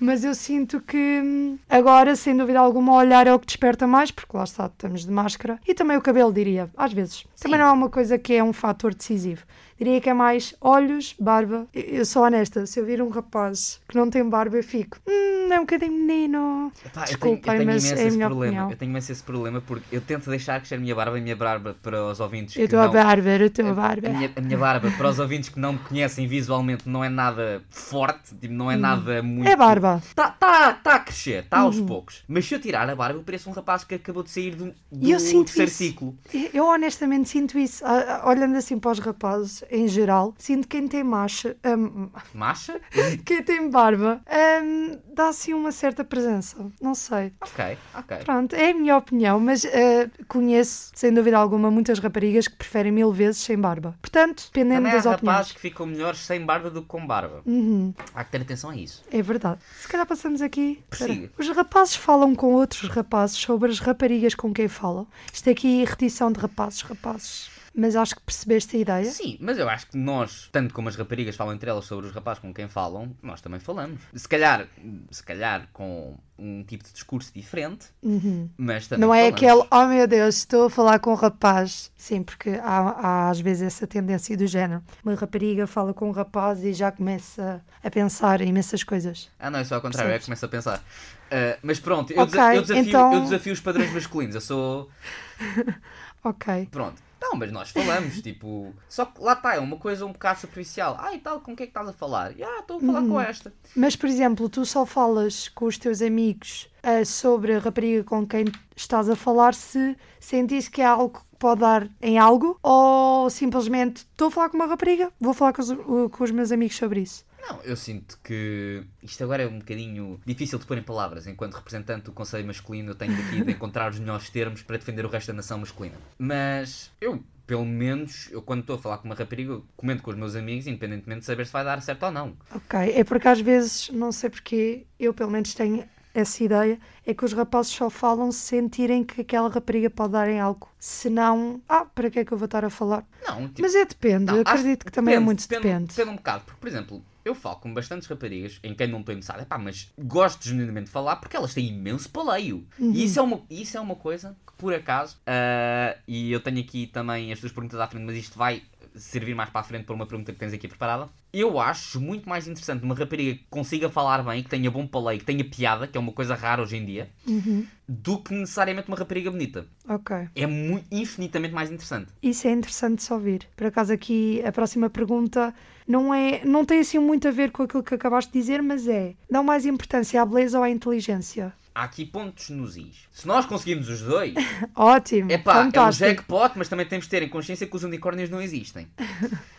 Mas 0.00 0.24
eu 0.24 0.34
sinto 0.34 0.80
que 0.80 0.96
hum, 1.24 1.58
agora, 1.68 2.14
sem 2.16 2.36
dúvida 2.36 2.58
alguma, 2.60 2.92
o 2.92 2.96
olhar 2.96 3.26
é 3.26 3.32
o 3.34 3.38
que 3.38 3.46
desperta 3.46 3.86
mais, 3.86 4.10
porque 4.10 4.36
lá 4.36 4.44
está, 4.44 4.66
estamos 4.66 5.04
de 5.04 5.10
máscara. 5.10 5.58
E 5.66 5.74
também 5.74 5.96
o 5.96 6.02
cabelo, 6.02 6.32
diria, 6.32 6.70
às 6.76 6.92
vezes. 6.92 7.24
Também 7.40 7.58
não 7.58 7.66
é 7.66 7.72
uma 7.72 7.88
coisa 7.88 8.18
que 8.18 8.34
é 8.34 8.42
um 8.44 8.52
fator 8.52 8.94
decisivo. 8.94 9.44
Diria 9.78 10.00
que 10.00 10.08
é 10.08 10.14
mais 10.14 10.54
olhos, 10.60 11.14
barba. 11.18 11.66
Eu- 11.74 11.82
Eu 11.82 12.04
sou 12.04 12.22
honesta, 12.22 12.64
se 12.66 12.78
eu 12.78 12.86
vir 12.86 13.02
um 13.02 13.08
rapaz 13.08 13.80
que 13.88 13.96
não 13.96 14.08
tem 14.10 14.22
barba, 14.28 14.56
eu 14.56 14.62
fico, 14.64 14.98
hum, 15.06 15.23
é 15.52 15.56
um 15.58 15.62
bocadinho 15.62 15.92
menino. 15.92 16.72
Epá, 16.84 17.04
eu 17.10 17.18
tenho, 17.18 17.34
eu 17.36 17.40
tenho 17.40 17.64
mas 17.66 17.84
imenso 17.84 18.02
é 18.02 18.06
esse 18.06 18.18
problema. 18.18 18.44
opinião. 18.52 18.70
Eu 18.70 18.76
tenho 18.76 18.90
imenso 18.90 19.12
esse 19.12 19.22
problema 19.22 19.60
porque 19.60 19.84
eu 19.96 20.00
tento 20.00 20.30
deixar 20.30 20.58
crescer 20.60 20.76
a 20.76 20.78
minha 20.78 20.94
barba 20.94 21.16
e 21.16 21.20
a 21.20 21.22
minha 21.22 21.36
barba 21.36 21.76
para 21.82 22.04
os 22.06 22.20
ouvintes 22.20 22.54
Eu 22.56 22.60
que 22.60 22.64
estou 22.64 22.80
a 22.80 22.84
não... 22.86 22.92
barba, 22.92 23.28
eu 23.30 23.46
estou 23.46 23.68
a 23.68 23.74
barba. 23.74 24.08
A 24.36 24.40
minha, 24.40 24.58
barba, 24.58 24.90
para 24.96 25.08
os 25.08 25.18
ouvintes 25.18 25.48
que 25.48 25.58
não 25.60 25.74
me 25.74 25.78
conhecem 25.80 26.26
visualmente, 26.26 26.88
não 26.88 27.02
é 27.04 27.08
nada 27.08 27.62
forte, 27.70 28.34
tipo, 28.36 28.52
não 28.54 28.70
é 28.70 28.76
nada 28.76 29.22
muito. 29.22 29.48
É 29.48 29.56
barba. 29.56 30.00
Está 30.04 30.30
tá, 30.30 30.72
tá 30.74 30.94
a 30.96 31.00
crescer, 31.00 31.44
está 31.44 31.58
aos 31.58 31.76
Uhum. 31.78 31.86
poucos. 31.86 32.22
Mas 32.28 32.46
se 32.46 32.54
eu 32.54 32.60
tirar 32.60 32.88
a 32.88 32.94
barba, 32.96 33.18
eu 33.18 33.22
pareço 33.22 33.50
um 33.50 33.52
rapaz 33.52 33.84
que 33.84 33.94
acabou 33.96 34.22
de 34.22 34.30
sair 34.30 34.54
do, 34.54 34.66
do 34.92 35.08
eu 35.08 35.18
sinto 35.20 35.46
terceiro 35.52 35.68
isso. 35.68 35.76
ciclo. 35.76 36.16
Eu 36.52 36.64
honestamente 36.66 37.28
sinto 37.28 37.58
isso. 37.58 37.84
Ah, 37.84 38.20
ah, 38.22 38.28
Olhando 38.28 38.56
assim 38.56 38.78
para 38.78 38.92
os 38.92 38.98
rapazes, 38.98 39.64
em 39.70 39.86
geral, 39.88 40.34
sinto 40.38 40.68
que 40.68 40.74
quem 40.78 40.88
tem 40.88 41.04
macha, 41.04 41.56
hum, 41.64 42.08
Macha? 42.34 42.80
quem 43.24 43.42
tem 43.42 43.70
barba, 43.70 44.20
hum, 44.62 44.98
dá 45.14 45.32
assim 45.34 45.52
uma 45.52 45.72
certa 45.72 46.04
presença. 46.04 46.56
Não 46.80 46.94
sei. 46.94 47.32
ok, 47.40 47.76
ok. 47.94 48.16
Pronto, 48.24 48.54
é 48.54 48.70
a 48.70 48.74
minha 48.74 48.96
opinião, 48.96 49.38
mas 49.40 49.64
ah, 49.64 50.10
conheço, 50.28 50.90
sem 50.94 51.12
dúvida 51.12 51.36
alguma, 51.36 51.70
muitas 51.70 51.98
raparigas 51.98 52.48
que 52.48 52.56
preferem 52.56 52.92
mil 52.92 53.12
vezes 53.12 53.42
sem 53.42 53.58
barba. 53.58 53.94
Portanto, 54.00 54.44
dependendo 54.46 54.76
Também 54.82 54.92
há 54.92 54.94
das 54.96 55.04
rapazes 55.04 55.20
opiniões. 55.20 55.52
que 55.52 55.60
ficam 55.60 55.86
melhores 55.86 56.18
sem 56.20 56.44
barba 56.44 56.70
do 56.70 56.82
que 56.82 56.88
com 56.88 57.06
barba. 57.06 57.42
Uhum, 57.44 57.92
Há 58.14 58.24
que 58.24 58.30
ter 58.30 58.40
atenção 58.42 58.70
a 58.70 58.76
isso. 58.76 59.02
é 59.10 59.20
verdade. 59.22 59.60
Se 59.80 59.88
calhar 59.88 60.06
passamos 60.06 60.40
aqui. 60.40 60.82
Prossiga. 60.88 61.30
Os 61.38 61.48
rapazes 61.48 61.96
falam 61.96 62.34
com 62.34 62.52
outros 62.54 62.88
rapazes 62.88 63.36
sobre 63.36 63.70
as 63.70 63.78
raparigas 63.78 64.34
com 64.34 64.52
quem 64.52 64.68
falam. 64.68 65.06
Isto 65.32 65.50
aqui 65.50 65.82
é 65.82 65.84
repetição 65.84 66.30
de 66.32 66.40
rapazes, 66.40 66.82
rapazes. 66.82 67.50
Mas 67.74 67.96
acho 67.96 68.14
que 68.16 68.22
percebeste 68.22 68.76
a 68.76 68.80
ideia. 68.80 69.10
Sim, 69.10 69.36
mas 69.40 69.58
eu 69.58 69.68
acho 69.68 69.86
que 69.88 69.96
nós, 69.96 70.48
tanto 70.52 70.72
como 70.72 70.88
as 70.88 70.96
raparigas 70.96 71.34
falam 71.36 71.54
entre 71.54 71.68
elas 71.68 71.84
sobre 71.86 72.06
os 72.06 72.12
rapazes 72.12 72.40
com 72.40 72.52
quem 72.54 72.68
falam, 72.68 73.14
nós 73.22 73.40
também 73.40 73.58
falamos. 73.60 74.00
Se 74.14 74.28
calhar, 74.28 74.66
se 75.10 75.22
calhar 75.22 75.68
com 75.72 76.16
um 76.38 76.64
tipo 76.64 76.82
de 76.84 76.92
discurso 76.92 77.32
diferente, 77.32 77.86
Uhum. 78.02 78.48
mas 78.56 78.86
também 78.88 79.00
Não 79.06 79.14
é 79.14 79.30
falamos. 79.30 79.36
aquele, 79.42 79.68
oh 79.70 79.86
meu 79.86 80.06
Deus, 80.08 80.36
estou 80.36 80.66
a 80.66 80.70
falar 80.70 80.98
com 80.98 81.12
um 81.12 81.16
rapaz. 81.16 81.90
Sim, 81.96 82.22
porque 82.22 82.50
há, 82.62 82.78
há 83.26 83.30
às 83.30 83.40
vezes 83.40 83.62
essa 83.62 83.86
tendência 83.86 84.36
do 84.36 84.46
género. 84.46 84.82
Uma 85.04 85.14
rapariga 85.14 85.66
fala 85.66 85.94
com 85.94 86.08
um 86.08 86.12
rapaz 86.12 86.62
e 86.64 86.72
já 86.72 86.90
começa 86.92 87.62
a 87.82 87.90
pensar 87.90 88.40
em 88.40 88.48
imensas 88.48 88.82
coisas. 88.82 89.30
Ah, 89.38 89.50
não, 89.50 89.58
é 89.60 89.64
só 89.64 89.76
ao 89.76 89.80
contrário, 89.80 90.10
é 90.10 90.18
que 90.18 90.26
Percebes? 90.26 90.40
começo 90.40 90.44
a 90.46 90.48
pensar. 90.48 90.84
Ah, 91.30 91.58
mas 91.62 91.78
pronto, 91.80 92.12
eu, 92.12 92.22
Ok, 92.22 92.32
desa- 92.32 92.54
eu 92.54 92.62
desafio, 92.62 92.88
então- 92.88 93.14
eu 93.14 93.20
desafio 93.22 93.52
os 93.52 93.60
padrões 93.60 93.92
masculinos. 93.92 94.34
Eu 94.34 94.40
sou. 94.40 94.90
Ok. 96.24 96.68
Pronto. 96.70 97.02
Não, 97.34 97.38
mas 97.40 97.52
nós 97.52 97.70
falamos, 97.70 98.20
tipo. 98.22 98.72
Só 98.88 99.04
que 99.04 99.20
lá 99.20 99.32
está, 99.34 99.54
é 99.56 99.58
uma 99.58 99.76
coisa 99.76 100.06
um 100.06 100.12
bocado 100.12 100.40
superficial. 100.40 100.96
Ah, 101.00 101.12
e 101.14 101.18
tal, 101.18 101.40
com 101.40 101.52
o 101.52 101.56
que 101.56 101.64
é 101.64 101.66
que 101.66 101.70
estás 101.70 101.88
a 101.88 101.92
falar? 101.92 102.32
Ah, 102.40 102.60
estou 102.60 102.76
a 102.76 102.80
falar 102.80 103.00
Uhum. 103.02 103.08
com 103.10 103.20
esta. 103.20 103.52
Mas, 103.76 103.96
por 103.96 104.08
exemplo, 104.08 104.48
tu 104.48 104.64
só 104.64 104.86
falas 104.86 105.48
com 105.48 105.64
os 105.66 105.76
teus 105.78 106.00
amigos 106.00 106.68
ah, 106.82 107.04
sobre 107.04 107.54
a 107.54 107.58
rapariga 107.58 108.04
com 108.04 108.26
quem 108.26 108.44
estás 108.76 109.08
a 109.08 109.16
falar 109.16 109.54
se 109.54 109.96
sentisse 110.20 110.70
que 110.70 110.80
é 110.80 110.86
algo 110.86 111.18
que 111.18 111.24
pode 111.38 111.60
dar 111.60 111.88
em 112.00 112.18
algo 112.18 112.58
ou 112.62 113.28
simplesmente 113.28 113.98
estou 113.98 114.28
a 114.28 114.30
falar 114.30 114.48
com 114.48 114.56
uma 114.56 114.66
rapariga, 114.66 115.12
vou 115.20 115.34
falar 115.34 115.52
com 115.52 115.60
os, 115.62 115.70
com 116.10 116.24
os 116.24 116.30
meus 116.30 116.50
amigos 116.52 116.76
sobre 116.76 117.00
isso. 117.00 117.24
Não, 117.46 117.60
eu 117.62 117.76
sinto 117.76 118.18
que 118.24 118.84
isto 119.02 119.22
agora 119.22 119.42
é 119.42 119.46
um 119.46 119.58
bocadinho 119.58 120.20
difícil 120.24 120.58
de 120.58 120.64
pôr 120.64 120.78
em 120.78 120.82
palavras. 120.82 121.26
Enquanto 121.26 121.54
representante 121.54 122.04
do 122.04 122.12
Conselho 122.12 122.46
Masculino, 122.46 122.90
eu 122.92 122.94
tenho 122.94 123.14
daqui 123.16 123.42
de 123.44 123.52
encontrar 123.52 123.90
os 123.90 123.98
melhores 123.98 124.30
termos 124.30 124.62
para 124.62 124.78
defender 124.78 125.04
o 125.04 125.08
resto 125.08 125.28
da 125.28 125.34
nação 125.34 125.58
masculina. 125.58 125.96
Mas 126.18 126.90
eu, 127.00 127.22
pelo 127.46 127.64
menos, 127.66 128.30
eu 128.32 128.40
quando 128.40 128.60
estou 128.60 128.76
a 128.76 128.78
falar 128.78 128.98
com 128.98 129.04
uma 129.04 129.14
rapariga, 129.14 129.60
comento 129.76 130.02
com 130.02 130.10
os 130.10 130.16
meus 130.16 130.34
amigos, 130.34 130.66
independentemente 130.66 131.20
de 131.20 131.26
saber 131.26 131.46
se 131.46 131.52
vai 131.52 131.64
dar 131.64 131.82
certo 131.82 132.04
ou 132.06 132.12
não. 132.12 132.34
Ok, 132.54 132.78
é 132.80 133.04
porque 133.04 133.28
às 133.28 133.40
vezes, 133.40 133.90
não 133.90 134.10
sei 134.10 134.30
porquê, 134.30 134.86
eu 134.98 135.12
pelo 135.12 135.30
menos 135.30 135.52
tenho 135.52 135.84
essa 136.14 136.44
ideia, 136.44 136.78
é 137.04 137.12
que 137.12 137.24
os 137.24 137.32
rapazes 137.32 137.72
só 137.72 137.90
falam 137.90 138.30
se 138.30 138.38
sentirem 138.38 139.02
que 139.02 139.20
aquela 139.20 139.48
rapariga 139.48 139.90
pode 139.90 140.12
dar 140.12 140.28
em 140.28 140.40
algo. 140.40 140.68
Se 140.78 141.10
não, 141.10 141.60
ah, 141.68 141.84
para 141.84 142.08
que 142.08 142.20
é 142.20 142.24
que 142.24 142.32
eu 142.32 142.38
vou 142.38 142.44
estar 142.46 142.64
a 142.64 142.70
falar? 142.70 143.04
Não, 143.26 143.48
tipo, 143.48 143.62
Mas 143.62 143.74
é 143.74 143.84
depende, 143.84 144.26
Não, 144.32 144.40
acredito 144.40 144.86
que 144.86 144.92
também 144.92 145.16
é 145.16 145.18
muito 145.18 145.40
depende. 145.46 145.62
depende. 145.64 145.88
Depende 145.88 146.10
um 146.10 146.16
bocado, 146.16 146.44
porque, 146.44 146.60
por 146.60 146.68
exemplo, 146.68 147.02
eu 147.24 147.34
falo 147.34 147.56
com 147.56 147.72
bastantes 147.72 148.06
raparigas 148.06 148.58
em 148.62 148.74
quem 148.74 148.86
não 148.86 149.00
estou 149.00 149.14
interessado, 149.14 149.42
epá, 149.42 149.56
mas 149.58 149.90
gosto 149.98 150.46
genuinamente 150.46 150.86
de 150.86 150.92
falar 150.92 151.16
porque 151.16 151.36
elas 151.36 151.54
têm 151.54 151.68
imenso 151.68 152.10
paleio. 152.10 152.66
Uhum. 152.78 152.92
E 152.92 153.04
isso 153.04 153.18
é, 153.18 153.22
uma, 153.22 153.42
isso 153.48 153.76
é 153.76 153.80
uma 153.80 153.96
coisa 153.96 154.36
que, 154.46 154.52
por 154.54 154.74
acaso, 154.74 155.18
ah, 155.26 155.96
e 156.06 156.30
eu 156.30 156.40
tenho 156.40 156.60
aqui 156.60 156.86
também 156.86 157.32
as 157.32 157.40
duas 157.40 157.52
perguntas 157.52 157.80
à 157.80 157.86
frente, 157.86 158.04
mas 158.04 158.16
isto 158.16 158.36
vai 158.36 158.62
servir 158.94 159.34
mais 159.34 159.50
para 159.50 159.60
a 159.60 159.64
frente 159.64 159.84
para 159.84 159.94
uma 159.94 160.06
pergunta 160.06 160.32
que 160.32 160.38
tens 160.38 160.52
aqui 160.52 160.68
preparada. 160.68 161.08
Eu 161.32 161.58
acho 161.58 162.00
muito 162.00 162.28
mais 162.28 162.46
interessante 162.46 162.84
uma 162.84 162.94
rapariga 162.94 163.34
que 163.34 163.44
consiga 163.50 163.90
falar 163.90 164.22
bem, 164.22 164.42
que 164.42 164.48
tenha 164.48 164.70
bom 164.70 164.86
paleio, 164.86 165.18
que 165.18 165.24
tenha 165.26 165.44
piada, 165.44 165.86
que 165.88 165.98
é 165.98 166.00
uma 166.00 166.12
coisa 166.12 166.34
rara 166.34 166.62
hoje 166.62 166.76
em 166.76 166.84
dia, 166.84 167.10
Uhum, 167.26 167.66
do 167.88 168.18
que 168.18 168.32
necessariamente 168.32 168.86
uma 168.88 168.96
rapariga 168.96 169.30
bonita. 169.30 169.66
ok. 169.88 170.28
É 170.36 170.46
muito, 170.46 170.86
infinitamente 170.92 171.52
mais 171.54 171.70
interessante. 171.70 172.12
Isso 172.22 172.46
é 172.46 172.52
interessante 172.52 172.96
de 172.98 173.02
se 173.02 173.12
ouvir. 173.12 173.48
Por 173.56 173.66
acaso 173.66 173.92
aqui 173.92 174.40
a 174.44 174.52
próxima 174.52 174.88
pergunta 174.88 175.52
não 175.88 176.14
é, 176.14 176.44
não 176.44 176.64
tem 176.64 176.78
assim 176.80 176.98
muito 176.98 177.26
a 177.26 177.30
ver 177.32 177.50
com 177.50 177.64
aquilo 177.64 177.82
que 177.82 177.94
acabaste 177.94 178.32
de 178.32 178.38
dizer, 178.38 178.62
mas 178.62 178.86
é, 178.86 179.14
dão 179.28 179.42
mais 179.42 179.66
importância 179.66 180.22
à 180.22 180.24
beleza 180.26 180.56
ou 180.58 180.64
à 180.64 180.70
inteligência? 180.70 181.52
Há 181.74 181.84
aqui 181.84 182.04
pontos 182.06 182.50
nos 182.50 182.76
is. 182.76 183.08
Se 183.10 183.26
nós 183.26 183.44
conseguimos 183.46 183.88
os 183.88 184.00
dois, 184.00 184.32
Ótimo, 184.76 185.32
É 185.32 185.38
pá, 185.38 185.56
é 185.56 185.60
um 185.60 185.64
fantástico. 185.64 186.08
jackpot, 186.08 186.52
mas 186.56 186.68
também 186.68 186.86
temos 186.86 187.06
de 187.06 187.10
ter 187.10 187.22
em 187.22 187.28
consciência 187.28 187.66
que 187.66 187.74
os 187.74 187.82
unicórnios 187.82 188.30
não 188.30 188.40
existem. 188.40 188.86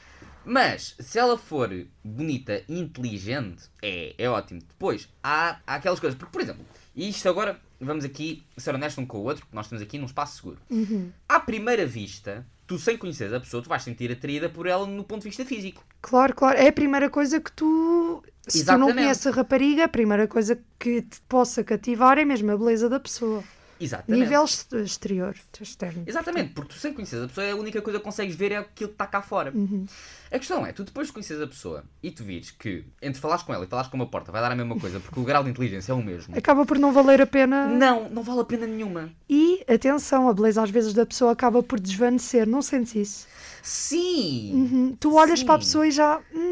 Mas, 0.48 0.96
se 1.00 1.18
ela 1.18 1.38
for 1.40 1.72
bonita 2.04 2.62
e 2.70 2.80
inteligente, 2.80 3.64
é, 3.82 4.14
é 4.16 4.30
ótimo. 4.30 4.60
Depois, 4.62 5.10
há, 5.24 5.58
há 5.66 5.76
aquelas 5.76 6.00
coisas. 6.00 6.16
Porque, 6.18 6.32
por 6.32 6.40
exemplo, 6.40 6.64
isto 6.96 7.28
agora, 7.28 7.60
vamos 7.82 8.06
aqui 8.06 8.44
ser 8.56 8.76
honestos 8.76 9.04
um 9.04 9.08
com 9.08 9.18
o 9.18 9.24
outro, 9.24 9.44
porque 9.44 9.56
nós 9.56 9.66
estamos 9.66 9.82
aqui 9.82 9.98
num 9.98 10.06
espaço 10.06 10.36
seguro. 10.36 10.60
Uhum. 10.70 11.12
À 11.28 11.40
primeira 11.40 11.84
vista, 11.88 12.46
tu 12.68 12.78
sem 12.80 12.98
conhecer 12.98 13.34
a 13.34 13.40
pessoa, 13.40 13.62
tu 13.62 13.70
vais 13.70 13.82
sentir 13.84 14.12
atraída 14.12 14.50
por 14.50 14.66
ela 14.68 14.86
no 14.86 15.04
ponto 15.04 15.22
de 15.24 15.30
vista 15.30 15.46
físico. 15.46 15.84
Claro, 16.02 16.36
claro. 16.36 16.58
É 16.58 16.68
a 16.68 16.74
primeira 16.74 17.10
coisa 17.10 17.40
que 17.40 17.52
tu. 17.52 18.24
Se 18.48 18.64
tu 18.64 18.78
não 18.78 18.90
Exatamente. 18.90 18.96
conheces 18.98 19.28
a 19.28 19.32
rapariga, 19.32 19.86
a 19.86 19.90
primeira 19.90 20.28
coisa 20.28 20.60
que 20.80 21.02
te 21.02 21.20
possa 21.28 21.64
cativar 21.64 22.18
é 22.18 22.26
mesmo 22.26 22.52
a 22.52 22.58
beleza 22.58 22.88
da 22.90 23.00
pessoa. 23.00 23.44
Exatamente. 23.80 24.22
Nível 24.24 24.42
ex- 24.44 24.68
exterior, 24.74 25.36
externo. 25.60 26.04
Exatamente, 26.08 26.54
porque 26.54 26.74
tu 26.74 26.80
sem 26.80 26.94
conhecer 26.94 27.22
a 27.24 27.28
pessoa, 27.28 27.52
a 27.52 27.56
única 27.56 27.82
coisa 27.82 28.00
que 28.00 28.06
consegues 28.06 28.36
ver 28.36 28.52
é 28.52 28.58
aquilo 28.58 28.90
que 28.90 28.96
está 28.96 29.06
cá 29.08 29.22
fora. 29.22 29.52
Uhum. 29.54 29.86
A 30.32 30.40
questão 30.40 30.66
é, 30.66 30.72
tu 30.72 30.84
depois 30.84 31.08
de 31.08 31.14
conheces 31.14 31.40
a 31.42 31.48
pessoa 31.48 31.84
e 32.02 32.10
tu 32.12 32.24
vires 32.24 32.52
que 32.52 32.84
entre 33.02 33.22
falares 33.22 33.44
com 33.44 33.54
ela 33.54 33.66
e 33.66 33.68
falares 33.68 33.90
com 33.90 33.96
uma 33.98 34.08
porta 34.08 34.32
vai 34.32 34.42
dar 34.42 34.52
a 34.52 34.56
mesma 34.56 34.78
coisa, 34.80 35.00
porque 35.00 35.20
o 35.20 35.24
grau 35.24 35.44
de 35.44 35.50
inteligência 35.50 35.92
é 35.92 35.96
o 35.96 36.04
mesmo. 36.04 36.38
Acaba 36.38 36.66
por 36.66 36.78
não 36.80 36.92
valer 36.94 37.22
a 37.22 37.28
pena. 37.28 37.68
Não, 37.68 38.10
não 38.10 38.24
vale 38.24 38.40
a 38.42 38.46
pena 38.46 38.66
nenhuma. 38.66 39.12
E, 39.30 39.64
atenção, 39.68 40.28
a 40.30 40.34
beleza 40.34 40.62
às 40.64 40.70
vezes 40.70 40.94
da 40.94 41.06
pessoa 41.06 41.32
acaba 41.32 41.62
por 41.62 41.80
desvanecer, 41.80 42.48
não 42.48 42.62
sentes 42.62 42.96
isso? 42.96 43.28
Sim! 43.62 44.52
Uhum. 44.54 44.96
Tu 45.00 45.14
olhas 45.16 45.40
Sim. 45.40 45.46
para 45.46 45.56
a 45.56 45.60
pessoa 45.60 45.88
e 45.88 45.92
já. 45.92 46.20
"Hum, 46.34 46.45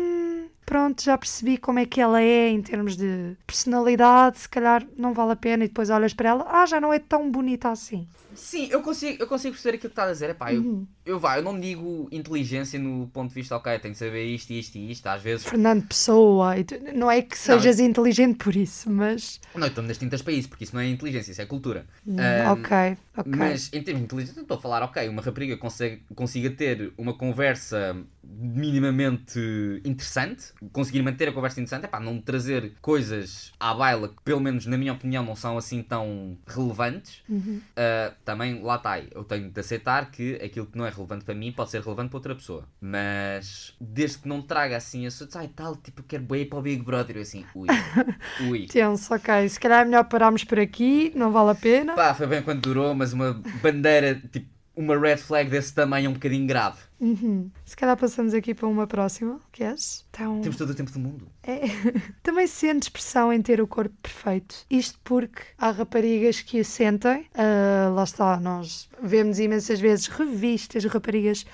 pronto, 0.66 1.04
já 1.04 1.18
percebi 1.18 1.58
como 1.58 1.80
é 1.80 1.86
que 1.86 2.00
ela 2.02 2.22
é 2.22 2.50
em 2.50 2.62
termos 2.62 2.96
de 2.98 3.36
personalidade, 3.46 4.40
se 4.40 4.50
calhar 4.50 4.86
não 4.98 5.14
vale 5.14 5.32
a 5.34 5.36
pena. 5.36 5.64
E 5.66 5.68
depois 5.68 5.90
olhas 5.90 6.14
para 6.14 6.30
ela, 6.30 6.46
ah, 6.50 6.66
já 6.66 6.80
não 6.82 6.92
é 6.94 7.00
tão 7.00 7.30
bonita 7.32 7.70
assim. 7.70 8.08
Sim, 8.36 8.68
eu 8.72 8.82
consigo, 8.82 9.22
eu 9.22 9.28
consigo 9.28 9.54
perceber 9.54 9.76
aquilo 9.78 9.90
que 9.90 9.94
estás 9.94 10.10
a 10.10 10.14
dizer. 10.14 10.30
Epá, 10.32 10.52
eu, 10.52 10.62
Uhum. 10.62 10.88
eu, 11.06 11.20
vá, 11.20 11.38
eu 11.38 11.44
não 11.44 11.60
digo 11.60 12.08
inteligência 12.12 12.80
no 12.80 13.08
ponto 13.10 13.30
de 13.30 13.36
vista, 13.36 13.56
ok, 13.56 13.78
tenho 13.78 13.94
de 13.94 14.00
saber 14.00 14.26
isto, 14.26 14.52
isto 14.52 14.76
e 14.76 14.92
isto. 14.92 15.06
Às 15.06 15.22
vezes. 15.22 15.46
Fernando 15.46 15.86
Pessoa, 15.88 16.56
não 16.96 17.12
é 17.12 17.22
que 17.22 17.38
sejas 17.38 17.80
inteligente 17.80 18.38
por 18.38 18.56
isso, 18.56 18.90
mas. 18.90 19.40
Não, 19.54 19.62
eu 19.62 19.68
estou 19.68 19.84
nas 19.84 20.00
tintas 20.00 20.24
para 20.24 20.34
isso, 20.34 20.50
porque 20.50 20.64
isso 20.64 20.74
não 20.76 20.82
é 20.82 20.88
inteligência, 20.88 21.32
isso 21.32 21.42
é 21.44 21.46
cultura. 21.46 21.86
Hum, 22.08 22.16
Ahm, 22.20 22.52
ok, 22.54 22.98
ok. 23.18 23.32
Mas 23.38 23.70
em 23.72 23.84
termos 23.84 24.00
de 24.02 24.06
inteligência, 24.06 24.40
eu 24.40 24.42
estou 24.42 24.58
a 24.58 24.60
falar, 24.60 24.82
ok, 24.82 25.08
uma 25.10 25.22
rapariga 25.22 25.56
consegue, 25.56 26.02
consiga 26.16 26.50
ter 26.50 26.92
uma 26.98 27.14
conversa 27.16 27.96
minimamente 28.24 29.40
interessante, 29.86 30.54
conseguir 30.72 31.02
manter 31.02 31.30
a 31.30 31.32
conversa 31.32 31.60
interessante, 31.60 31.86
é 31.86 31.88
pá, 31.88 32.00
não 32.00 32.20
trazer 32.20 32.74
coisas 32.82 33.52
à 33.60 33.74
baila 33.74 34.10
que, 34.10 34.22
pelo 34.24 34.40
menos 34.40 34.66
na 34.66 34.78
minha 34.78 34.94
opinião, 34.94 35.24
não 35.24 35.36
são 35.36 35.58
assim 35.58 35.82
tão 35.82 36.38
relevantes. 36.48 37.22
Uhum. 37.28 37.62
Uh, 37.72 38.14
também, 38.24 38.62
lá 38.62 38.76
está, 38.76 39.00
eu 39.00 39.24
tenho 39.24 39.50
de 39.50 39.60
aceitar 39.60 40.12
que 40.12 40.36
aquilo 40.36 40.66
que 40.66 40.78
não 40.78 40.86
é 40.86 40.90
relevante 40.90 41.26
para 41.26 41.36
mim 41.36 41.52
pode 41.52 41.72
ser 41.72 41.82
relevante 41.82 42.10
para 42.10 42.18
outra 42.18 42.36
pessoa. 42.36 42.68
Mas, 42.80 43.74
desde 43.80 44.20
que 44.20 44.28
não 44.28 44.42
traga 44.42 44.78
assim, 44.78 45.06
eu 45.06 45.12
sou, 45.12 45.28
ai 45.36 45.48
tal, 45.48 45.76
tipo, 45.76 46.02
eu 46.02 46.06
quero 46.08 46.24
bem 46.24 46.46
para 46.46 46.60
o 46.60 46.62
Big 46.62 46.84
Brother, 46.84 47.18
eu 47.18 47.22
assim, 47.22 47.46
ui, 47.56 47.68
ui. 48.50 48.68
Tenso, 48.68 49.14
ok. 49.14 49.50
Se 49.50 49.60
calhar 49.60 49.82
é 49.82 49.86
melhor 49.86 50.04
pararmos 50.06 50.44
por 50.44 50.60
aqui, 50.60 51.12
não 51.16 51.32
vale 51.32 51.52
a 51.52 51.56
pena. 51.56 51.94
Pá, 51.94 52.14
foi 52.14 52.28
bem 52.28 52.42
quando 52.42 52.62
durou, 52.62 52.94
mas 52.94 53.14
uma 53.14 53.34
bandeira, 53.62 54.16
tipo, 54.32 54.53
uma 54.76 54.98
red 54.98 55.18
flag 55.18 55.50
desse 55.50 55.74
tamanho 55.74 56.08
é 56.08 56.10
um 56.10 56.14
bocadinho 56.14 56.48
grave. 56.48 56.78
Uhum. 57.00 57.52
Se 57.66 57.76
calhar 57.76 57.96
passamos 57.98 58.34
aqui 58.34 58.54
para 58.54 58.68
uma 58.68 58.88
próxima, 58.88 59.40
queres? 59.52 60.06
Então, 60.10 60.40
Temos 60.42 60.58
todo 60.58 60.70
o 60.72 60.74
tempo 60.76 60.92
do 60.92 61.00
mundo. 61.00 61.28
é... 61.44 61.62
também 62.24 62.48
sentes 62.48 62.90
pressão 62.90 63.32
em 63.32 63.42
ter 63.42 63.62
o 63.62 63.68
corpo 63.68 63.94
perfeito. 64.02 64.56
Isto 64.70 65.00
porque 65.04 65.42
há 65.58 65.70
raparigas 65.72 66.42
que 66.42 66.60
o 66.60 66.66
sentem. 66.66 67.26
ah, 67.36 67.90
lá 67.94 68.04
está, 68.04 68.40
nós 68.40 68.90
vemos 69.02 69.38
imensas 69.40 69.80
vezes 69.80 70.08
revistas 70.08 70.82
de 70.82 70.88
raparigas 70.88 71.46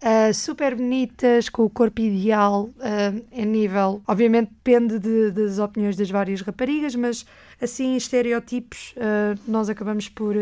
ah, 0.00 0.32
super 0.32 0.74
bonitas, 0.76 1.48
com 1.48 1.62
o 1.64 1.70
corpo 1.70 2.00
ideal, 2.00 2.68
ah, 2.80 3.12
em 3.32 3.46
nível. 3.46 4.02
Obviamente 4.06 4.50
depende 4.50 4.98
de- 4.98 5.30
das 5.30 5.58
opiniões 5.58 5.96
das 5.96 6.10
várias 6.10 6.40
raparigas, 6.42 6.94
mas 6.94 7.24
assim, 7.60 7.96
estereotipos, 7.96 8.94
ah, 8.98 9.34
nós 9.48 9.68
acabamos 9.68 10.08
por. 10.08 10.34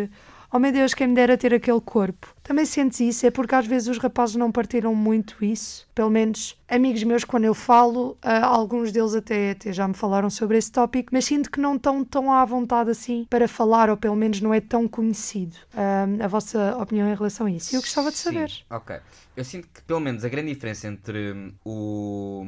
Oh 0.53 0.59
meu 0.59 0.73
Deus, 0.73 0.95
quem 0.95 1.07
me 1.07 1.15
dera 1.15 1.39
ter 1.39 1.55
aquele 1.55 1.81
corpo. 1.81 2.35
Também 2.43 2.65
sentes 2.65 2.99
isso, 2.99 3.25
é 3.25 3.31
porque 3.31 3.55
às 3.55 3.67
vezes 3.67 3.87
os 3.87 3.99
rapazes 3.99 4.35
não 4.35 4.51
partilham 4.51 4.93
muito 4.95 5.45
isso. 5.45 5.87
Pelo 5.95 6.11
menos 6.11 6.57
amigos 6.69 7.05
meus, 7.05 7.23
quando 7.23 7.45
eu 7.45 7.55
falo, 7.55 8.19
ah, 8.21 8.47
alguns 8.47 8.91
deles 8.91 9.15
até, 9.15 9.53
até 9.53 9.73
já 9.73 9.87
me 9.87 9.95
falaram 9.95 10.29
sobre 10.29 10.59
esse 10.59 10.73
tópico, 10.73 11.11
mas 11.13 11.25
sinto 11.25 11.51
que 11.51 11.61
não 11.61 11.77
estão 11.77 12.05
tão 12.05 12.33
à 12.33 12.45
vontade 12.45 12.91
assim 12.91 13.27
para 13.31 13.47
falar, 13.47 13.89
ou 13.91 13.97
pelo 13.97 14.17
menos 14.17 14.41
não 14.41 14.53
é 14.53 14.61
tão 14.61 14.89
conhecido. 14.89 15.57
Ah, 15.73 16.07
a 16.21 16.27
vossa 16.27 16.77
opinião 16.79 17.09
em 17.09 17.15
relação 17.15 17.47
a 17.47 17.51
isso. 17.51 17.75
Eu 17.75 17.81
gostava 17.81 18.11
de 18.11 18.19
saber. 18.19 18.51
Sim, 18.51 18.63
ok. 18.71 18.97
Eu 19.37 19.45
sinto 19.45 19.69
que, 19.73 19.83
pelo 19.83 20.01
menos, 20.01 20.25
a 20.25 20.29
grande 20.29 20.53
diferença 20.53 20.89
entre 20.89 21.33
hum, 21.33 21.53
o... 21.65 22.45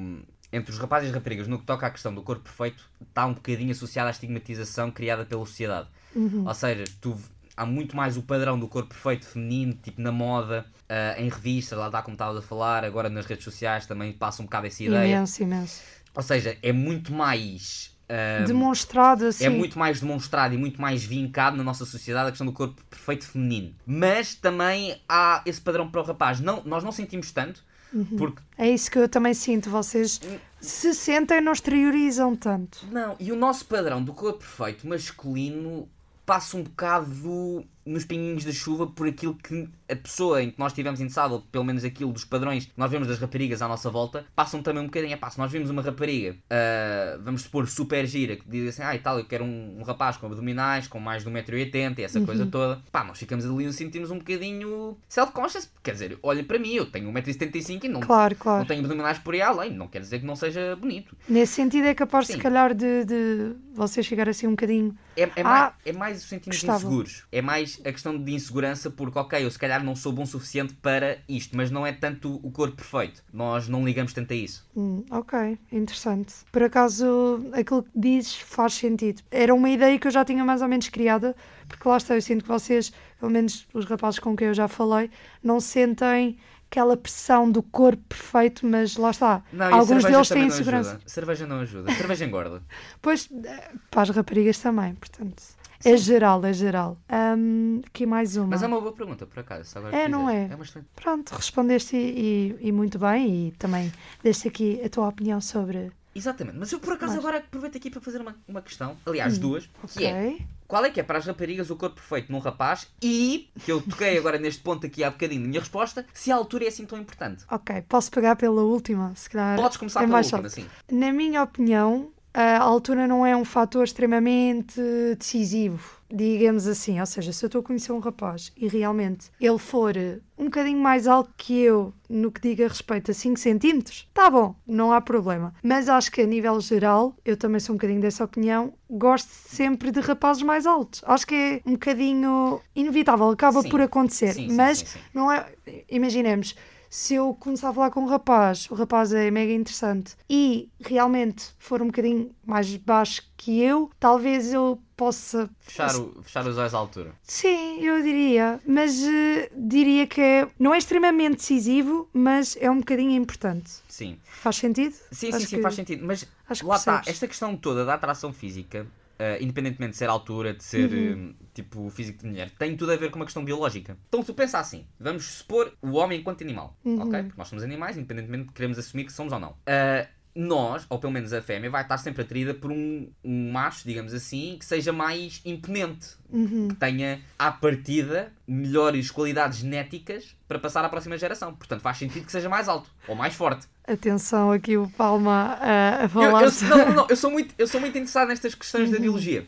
Entre 0.52 0.70
os 0.70 0.78
rapazes 0.78 1.06
e 1.06 1.10
as 1.10 1.14
raparigas 1.14 1.48
no 1.48 1.58
que 1.58 1.64
toca 1.64 1.86
à 1.86 1.90
questão 1.90 2.14
do 2.14 2.20
corpo 2.20 2.42
perfeito 2.42 2.90
está 3.00 3.24
um 3.24 3.32
bocadinho 3.32 3.70
associada 3.70 4.10
à 4.10 4.10
estigmatização 4.10 4.90
criada 4.90 5.24
pela 5.24 5.46
sociedade. 5.46 5.88
Uhum. 6.14 6.44
Ou 6.46 6.52
seja, 6.52 6.84
tu, 7.00 7.16
há 7.56 7.64
muito 7.66 7.96
mais 7.96 8.16
o 8.16 8.22
padrão 8.22 8.58
do 8.58 8.66
corpo 8.68 8.88
perfeito 8.90 9.26
feminino, 9.26 9.74
tipo 9.74 10.00
na 10.00 10.12
moda, 10.12 10.66
ah, 10.88 11.14
em 11.18 11.28
revistas, 11.28 11.78
lá 11.78 11.86
está 11.86 12.02
como 12.02 12.14
estavas 12.14 12.36
a 12.38 12.42
falar, 12.42 12.84
agora 12.84 13.08
nas 13.08 13.26
redes 13.26 13.44
sociais 13.44 13.86
também 13.86 14.12
passa 14.12 14.42
um 14.42 14.44
bocado 14.46 14.66
essa 14.66 14.82
ideia. 14.82 15.14
Imenso, 15.16 15.42
imenso. 15.42 15.80
Ou 16.14 16.22
seja, 16.22 16.56
é 16.62 16.72
muito 16.72 17.12
mais 17.12 17.90
ah, 18.08 18.44
Demonstrado 18.46 19.26
assim. 19.26 19.44
é 19.44 19.48
muito 19.48 19.78
mais 19.78 20.00
demonstrado 20.00 20.54
e 20.54 20.58
muito 20.58 20.80
mais 20.80 21.02
vincado 21.02 21.56
na 21.56 21.64
nossa 21.64 21.86
sociedade 21.86 22.28
a 22.28 22.30
questão 22.30 22.46
do 22.46 22.52
corpo 22.52 22.82
perfeito 22.90 23.24
feminino. 23.24 23.74
Mas 23.86 24.34
também 24.34 25.00
há 25.08 25.42
esse 25.46 25.60
padrão 25.60 25.88
para 25.90 26.00
o 26.02 26.04
rapaz. 26.04 26.38
Não, 26.40 26.62
nós 26.64 26.84
não 26.84 26.92
sentimos 26.92 27.30
tanto, 27.32 27.64
Uhum. 27.94 28.04
porque 28.16 28.40
É 28.56 28.70
isso 28.70 28.90
que 28.90 28.98
eu 28.98 29.06
também 29.08 29.34
sinto. 29.34 29.68
Vocês 29.68 30.18
se 30.60 30.94
sentem 30.94 31.38
e 31.38 31.40
não 31.42 31.52
exteriorizam 31.52 32.34
tanto. 32.34 32.86
Não, 32.90 33.16
e 33.20 33.30
o 33.30 33.36
nosso 33.36 33.66
padrão 33.66 34.02
do 34.02 34.14
corpo 34.14 34.38
perfeito 34.38 34.86
masculino 34.86 35.86
passa 36.24 36.56
um 36.56 36.62
bocado 36.62 37.64
nos 37.84 38.04
pinguinhos 38.04 38.44
da 38.44 38.52
chuva 38.52 38.86
por 38.86 39.06
aquilo 39.08 39.34
que 39.34 39.68
a 39.88 39.96
pessoa 39.96 40.42
em 40.42 40.50
que 40.50 40.58
nós 40.58 40.72
estivemos 40.72 41.00
interessados, 41.00 41.32
ou 41.36 41.40
pelo 41.42 41.64
menos 41.64 41.84
aquilo 41.84 42.12
dos 42.12 42.24
padrões 42.24 42.64
que 42.66 42.72
nós 42.76 42.90
vemos 42.90 43.08
das 43.08 43.18
raparigas 43.18 43.60
à 43.60 43.68
nossa 43.68 43.90
volta, 43.90 44.24
passam 44.34 44.62
também 44.62 44.82
um 44.82 44.86
bocadinho. 44.86 45.12
Epá, 45.14 45.28
se 45.30 45.38
nós 45.38 45.50
vimos 45.50 45.68
uma 45.70 45.82
rapariga, 45.82 46.36
ah, 46.50 47.18
vamos 47.22 47.42
supor, 47.42 47.68
super 47.68 48.06
gira, 48.06 48.36
que 48.36 48.44
diz 48.48 48.68
assim, 48.68 48.82
ah 48.82 48.94
e 48.94 48.98
tal, 48.98 49.18
eu 49.18 49.24
quero 49.24 49.44
um, 49.44 49.78
um 49.80 49.82
rapaz 49.82 50.16
com 50.16 50.26
abdominais, 50.26 50.86
com 50.86 50.98
mais 51.00 51.24
de 51.24 51.30
1,80m 51.30 51.98
e 51.98 52.02
essa 52.02 52.20
coisa 52.20 52.46
toda, 52.46 52.80
pá, 52.90 53.04
nós 53.04 53.18
ficamos 53.18 53.44
ali 53.44 53.64
e 53.66 53.72
sentimos 53.72 54.10
um 54.10 54.18
bocadinho 54.18 54.96
self-conscious, 55.08 55.70
quer 55.82 55.92
dizer, 55.92 56.18
olha 56.22 56.42
para 56.44 56.58
mim, 56.58 56.72
eu 56.74 56.86
tenho 56.86 57.10
1,75m 57.12 57.84
e 57.84 57.88
não, 57.88 58.00
Claro, 58.00 58.34
não 58.34 58.40
claro. 58.40 58.66
tenho 58.66 58.80
abdominais 58.80 59.18
por 59.18 59.34
aí 59.34 59.42
além, 59.42 59.72
não 59.74 59.88
quer 59.88 60.00
dizer 60.00 60.20
que 60.20 60.26
não 60.26 60.36
seja 60.36 60.76
bonito. 60.76 61.16
Nesse 61.28 61.54
sentido 61.54 61.86
é 61.86 61.94
capaz, 61.94 62.26
se 62.28 62.34
Sim. 62.34 62.38
calhar, 62.38 62.74
de, 62.74 63.04
de 63.04 63.54
vocês 63.74 64.06
ficar 64.06 64.28
assim 64.28 64.46
um 64.46 64.50
bocadinho. 64.50 64.96
É, 65.16 65.22
é, 65.24 65.30
Ah, 65.40 65.42
mais, 65.42 65.72
é 65.84 65.92
mais 65.92 66.24
o 66.24 66.26
sentimos 66.26 66.56
gostava. 66.56 66.78
inseguros. 66.78 67.24
É 67.30 67.42
mais 67.42 67.71
a 67.84 67.92
questão 67.92 68.16
de 68.16 68.32
insegurança, 68.32 68.90
porque, 68.90 69.18
ok, 69.18 69.44
eu 69.44 69.50
se 69.50 69.58
calhar 69.58 69.82
não 69.82 69.94
sou 69.94 70.12
bom 70.12 70.22
o 70.22 70.26
suficiente 70.26 70.74
para 70.74 71.18
isto, 71.28 71.56
mas 71.56 71.70
não 71.70 71.86
é 71.86 71.92
tanto 71.92 72.40
o 72.42 72.50
corpo 72.50 72.76
perfeito. 72.76 73.22
Nós 73.32 73.68
não 73.68 73.84
ligamos 73.84 74.12
tanto 74.12 74.32
a 74.32 74.36
isso. 74.36 74.68
Hum, 74.76 75.04
ok, 75.10 75.58
interessante. 75.70 76.34
Por 76.50 76.62
acaso, 76.62 77.44
aquilo 77.52 77.82
que 77.82 77.90
dizes 77.94 78.36
faz 78.36 78.74
sentido. 78.74 79.22
Era 79.30 79.54
uma 79.54 79.70
ideia 79.70 79.98
que 79.98 80.06
eu 80.06 80.10
já 80.10 80.24
tinha 80.24 80.44
mais 80.44 80.62
ou 80.62 80.68
menos 80.68 80.88
criada, 80.88 81.34
porque 81.68 81.88
lá 81.88 81.96
está, 81.96 82.14
eu 82.14 82.22
sinto 82.22 82.42
que 82.42 82.48
vocês, 82.48 82.92
pelo 83.18 83.30
menos 83.30 83.66
os 83.72 83.84
rapazes 83.84 84.18
com 84.18 84.36
quem 84.36 84.48
eu 84.48 84.54
já 84.54 84.68
falei, 84.68 85.10
não 85.42 85.60
sentem 85.60 86.38
aquela 86.72 86.96
pressão 86.96 87.50
do 87.50 87.62
corpo 87.62 88.02
perfeito, 88.08 88.66
mas 88.66 88.96
lá 88.96 89.10
está. 89.10 89.42
Não, 89.52 89.74
Alguns 89.74 90.04
deles 90.04 90.28
têm 90.28 90.46
insegurança. 90.46 90.98
Cerveja 91.04 91.46
não 91.46 91.60
ajuda. 91.60 91.92
Cerveja 91.92 92.24
engorda. 92.24 92.62
Pois, 93.02 93.28
eh, 93.44 93.70
para 93.90 94.02
as 94.02 94.10
raparigas 94.10 94.58
também, 94.58 94.94
portanto. 94.94 95.42
É 95.84 95.96
geral, 95.96 96.44
é 96.44 96.52
geral. 96.52 96.96
Hum, 97.36 97.80
aqui 97.86 98.06
mais 98.06 98.36
uma. 98.36 98.46
Mas 98.48 98.62
é 98.62 98.66
uma 98.66 98.80
boa 98.80 98.92
pergunta, 98.92 99.26
por 99.26 99.40
acaso. 99.40 99.78
agora 99.78 99.96
É, 99.96 100.08
não 100.08 100.28
é? 100.28 100.44
É 100.50 100.62
excelente. 100.62 100.88
Pronto, 100.94 101.30
respondeste 101.34 101.96
e, 101.96 102.56
e- 102.60 102.68
e 102.68 102.72
muito 102.72 102.98
bem, 102.98 103.48
e 103.48 103.52
também 103.52 103.92
deste 104.22 104.48
aqui 104.48 104.80
a 104.84 104.88
tua 104.88 105.08
opinião 105.08 105.40
sobre. 105.40 105.90
Exatamente. 106.14 106.58
Mas 106.58 106.70
eu, 106.70 106.78
por 106.78 106.92
acaso, 106.92 107.12
Mais. 107.14 107.24
agora 107.24 107.38
aproveito 107.38 107.76
aqui 107.76 107.88
para 107.88 108.00
fazer 108.00 108.20
uma, 108.20 108.36
uma 108.46 108.60
questão. 108.60 108.96
Aliás, 109.06 109.38
duas. 109.38 109.68
Que 109.96 110.04
é, 110.04 110.36
qual 110.68 110.84
é 110.84 110.90
que 110.90 111.00
é 111.00 111.02
para 111.02 111.16
as 111.18 111.24
raparigas 111.26 111.70
o 111.70 111.76
corpo 111.76 111.96
perfeito 111.96 112.30
num 112.30 112.38
rapaz? 112.38 112.86
E, 113.02 113.48
que 113.64 113.72
eu 113.72 113.80
toquei 113.80 114.18
agora 114.18 114.38
neste 114.38 114.60
ponto 114.62 114.86
aqui 114.86 115.02
há 115.02 115.10
bocadinho 115.10 115.40
na 115.40 115.48
minha 115.48 115.60
resposta, 115.60 116.04
se 116.12 116.30
a 116.30 116.36
altura 116.36 116.66
é 116.66 116.68
assim 116.68 116.84
tão 116.84 116.98
importante. 116.98 117.44
Ok, 117.50 117.82
posso 117.88 118.10
pegar 118.10 118.36
pela 118.36 118.62
última, 118.62 119.14
se 119.16 119.30
calhar. 119.30 119.56
Podes 119.56 119.78
começar 119.78 120.00
é 120.00 120.02
pela 120.02 120.12
mais 120.12 120.30
última, 120.30 120.50
sim. 120.50 120.66
Na 120.90 121.10
minha 121.12 121.42
opinião, 121.42 122.12
a 122.34 122.58
altura 122.58 123.06
não 123.06 123.26
é 123.26 123.36
um 123.36 123.44
fator 123.44 123.84
extremamente 123.84 124.80
decisivo, 125.18 126.00
digamos 126.10 126.66
assim. 126.66 126.98
Ou 126.98 127.06
seja, 127.06 127.32
se 127.32 127.44
eu 127.44 127.48
estou 127.48 127.60
a 127.60 127.64
conhecer 127.64 127.92
um 127.92 127.98
rapaz 127.98 128.52
e 128.56 128.66
realmente 128.68 129.30
ele 129.40 129.58
for 129.58 129.94
um 130.38 130.44
bocadinho 130.44 130.80
mais 130.80 131.06
alto 131.06 131.30
que 131.36 131.60
eu 131.60 131.92
no 132.08 132.32
que 132.32 132.40
diga 132.40 132.66
respeito 132.68 133.10
a 133.10 133.14
5 133.14 133.38
centímetros, 133.38 134.08
tá 134.14 134.30
bom, 134.30 134.54
não 134.66 134.92
há 134.92 135.00
problema. 135.00 135.54
Mas 135.62 135.88
acho 135.88 136.10
que 136.10 136.22
a 136.22 136.26
nível 136.26 136.60
geral, 136.60 137.14
eu 137.24 137.36
também 137.36 137.60
sou 137.60 137.74
um 137.74 137.76
bocadinho 137.76 138.00
dessa 138.00 138.24
opinião, 138.24 138.72
gosto 138.90 139.28
sempre 139.28 139.90
de 139.90 140.00
rapazes 140.00 140.42
mais 140.42 140.66
altos. 140.66 141.02
Acho 141.06 141.26
que 141.26 141.34
é 141.34 141.60
um 141.66 141.72
bocadinho 141.72 142.60
inevitável, 142.74 143.28
acaba 143.30 143.62
Sim. 143.62 143.68
por 143.68 143.80
acontecer. 143.80 144.32
Sim, 144.32 144.48
sim, 144.48 144.56
mas 144.56 144.96
não 145.12 145.30
é. 145.30 145.46
Imaginemos, 145.90 146.54
se 146.94 147.14
eu 147.14 147.32
começar 147.40 147.70
a 147.70 147.72
falar 147.72 147.90
com 147.90 148.00
um 148.02 148.06
rapaz, 148.06 148.70
o 148.70 148.74
rapaz 148.74 149.14
é 149.14 149.30
mega 149.30 149.50
interessante 149.50 150.14
e 150.28 150.68
realmente 150.78 151.46
for 151.58 151.80
um 151.80 151.86
bocadinho 151.86 152.30
mais 152.44 152.76
baixo 152.76 153.22
que 153.34 153.62
eu, 153.62 153.90
talvez 153.98 154.52
eu 154.52 154.78
possa. 154.94 155.48
Fechar, 155.60 155.96
o- 155.96 156.22
fechar 156.22 156.46
os 156.46 156.58
olhos 156.58 156.74
à 156.74 156.76
altura. 156.78 157.12
Sim, 157.22 157.80
eu 157.80 158.02
diria, 158.02 158.60
mas 158.66 159.02
eh, 159.02 159.50
diria 159.56 160.06
que 160.06 160.20
é, 160.20 160.48
não 160.58 160.74
é 160.74 160.78
extremamente 160.78 161.36
decisivo, 161.36 162.10
mas 162.12 162.58
é 162.60 162.70
um 162.70 162.78
bocadinho 162.80 163.12
importante. 163.12 163.70
Sim. 163.88 164.18
Faz 164.24 164.56
sentido? 164.56 164.94
Sim, 165.10 165.28
Acho 165.28 165.40
sim, 165.40 165.46
sim, 165.46 165.56
que- 165.56 165.62
faz 165.62 165.74
sentido. 165.74 166.04
Mas 166.04 166.26
acho 166.46 166.60
que 166.60 166.68
lá 166.68 166.76
está, 166.76 167.02
esta 167.06 167.26
questão 167.26 167.56
toda 167.56 167.86
da 167.86 167.94
atração 167.94 168.34
física, 168.34 168.86
eh, 169.18 169.38
independentemente 169.40 169.92
de 169.92 169.96
ser 169.98 170.08
altura, 170.08 170.54
de 170.54 170.62
ser 170.64 170.90
Uhum. 170.92 171.34
eh, 171.40 171.44
tipo 171.54 171.90
físico 171.90 172.18
de 172.20 172.26
mulher, 172.26 172.50
tem 172.50 172.76
tudo 172.76 172.92
a 172.92 172.96
ver 172.96 173.10
com 173.10 173.16
uma 173.18 173.24
questão 173.24 173.44
biológica. 173.44 173.96
Então, 174.08 174.20
se 174.20 174.26
tu 174.26 174.34
pensa 174.34 174.58
assim, 174.58 174.86
vamos 174.98 175.24
supor 175.24 175.72
o 175.82 175.92
homem 175.92 176.20
enquanto 176.20 176.42
animal, 176.42 176.76
Uhum. 176.84 177.00
ok? 177.02 177.22
Porque 177.24 177.38
nós 177.38 177.48
somos 177.48 177.62
animais, 177.64 177.96
independentemente 177.96 178.48
de 178.48 178.52
queremos 178.52 178.78
assumir 178.78 179.04
que 179.04 179.12
somos 179.12 179.32
ou 179.32 179.38
não. 179.40 179.56
Eh, 179.66 180.08
nós, 180.34 180.86
ou 180.88 180.98
pelo 180.98 181.12
menos 181.12 181.30
a 181.34 181.42
fêmea, 181.42 181.68
vai 181.68 181.82
estar 181.82 181.98
sempre 181.98 182.22
atraída 182.22 182.54
por 182.54 182.72
um, 182.72 183.06
um 183.22 183.52
macho, 183.52 183.86
digamos 183.86 184.14
assim, 184.14 184.56
que 184.58 184.64
seja 184.64 184.90
mais 184.90 185.42
imponente, 185.44 186.16
Uhum. 186.30 186.68
que 186.68 186.74
tenha, 186.76 187.20
à 187.38 187.52
partida, 187.52 188.32
melhores 188.48 189.10
qualidades 189.10 189.58
genéticas 189.58 190.34
para 190.48 190.58
passar 190.58 190.82
à 190.84 190.88
próxima 190.88 191.18
geração. 191.18 191.54
Portanto, 191.54 191.82
faz 191.82 191.98
sentido 191.98 192.24
que 192.24 192.32
seja 192.32 192.48
mais 192.48 192.66
alto 192.66 192.90
ou 193.06 193.14
mais 193.14 193.34
forte. 193.34 193.66
Atenção 193.86 194.52
aqui 194.52 194.76
o 194.76 194.88
Palma 194.96 195.58
a, 195.60 196.00
a 196.00 196.02
Eu, 196.04 196.08
falar. 196.08 196.42
eu- 196.44 196.52
não, 196.68 196.78
não, 196.78 196.94
não, 196.94 197.06
eu 197.08 197.16
sou 197.16 197.30
muito, 197.30 197.54
eu 197.58 197.66
sou 197.66 197.80
muito 197.80 197.96
interessado 197.98 198.28
nestas 198.28 198.54
questões 198.54 198.86
Uhum. 198.86 198.92
da 198.94 199.00
biologia. 199.00 199.46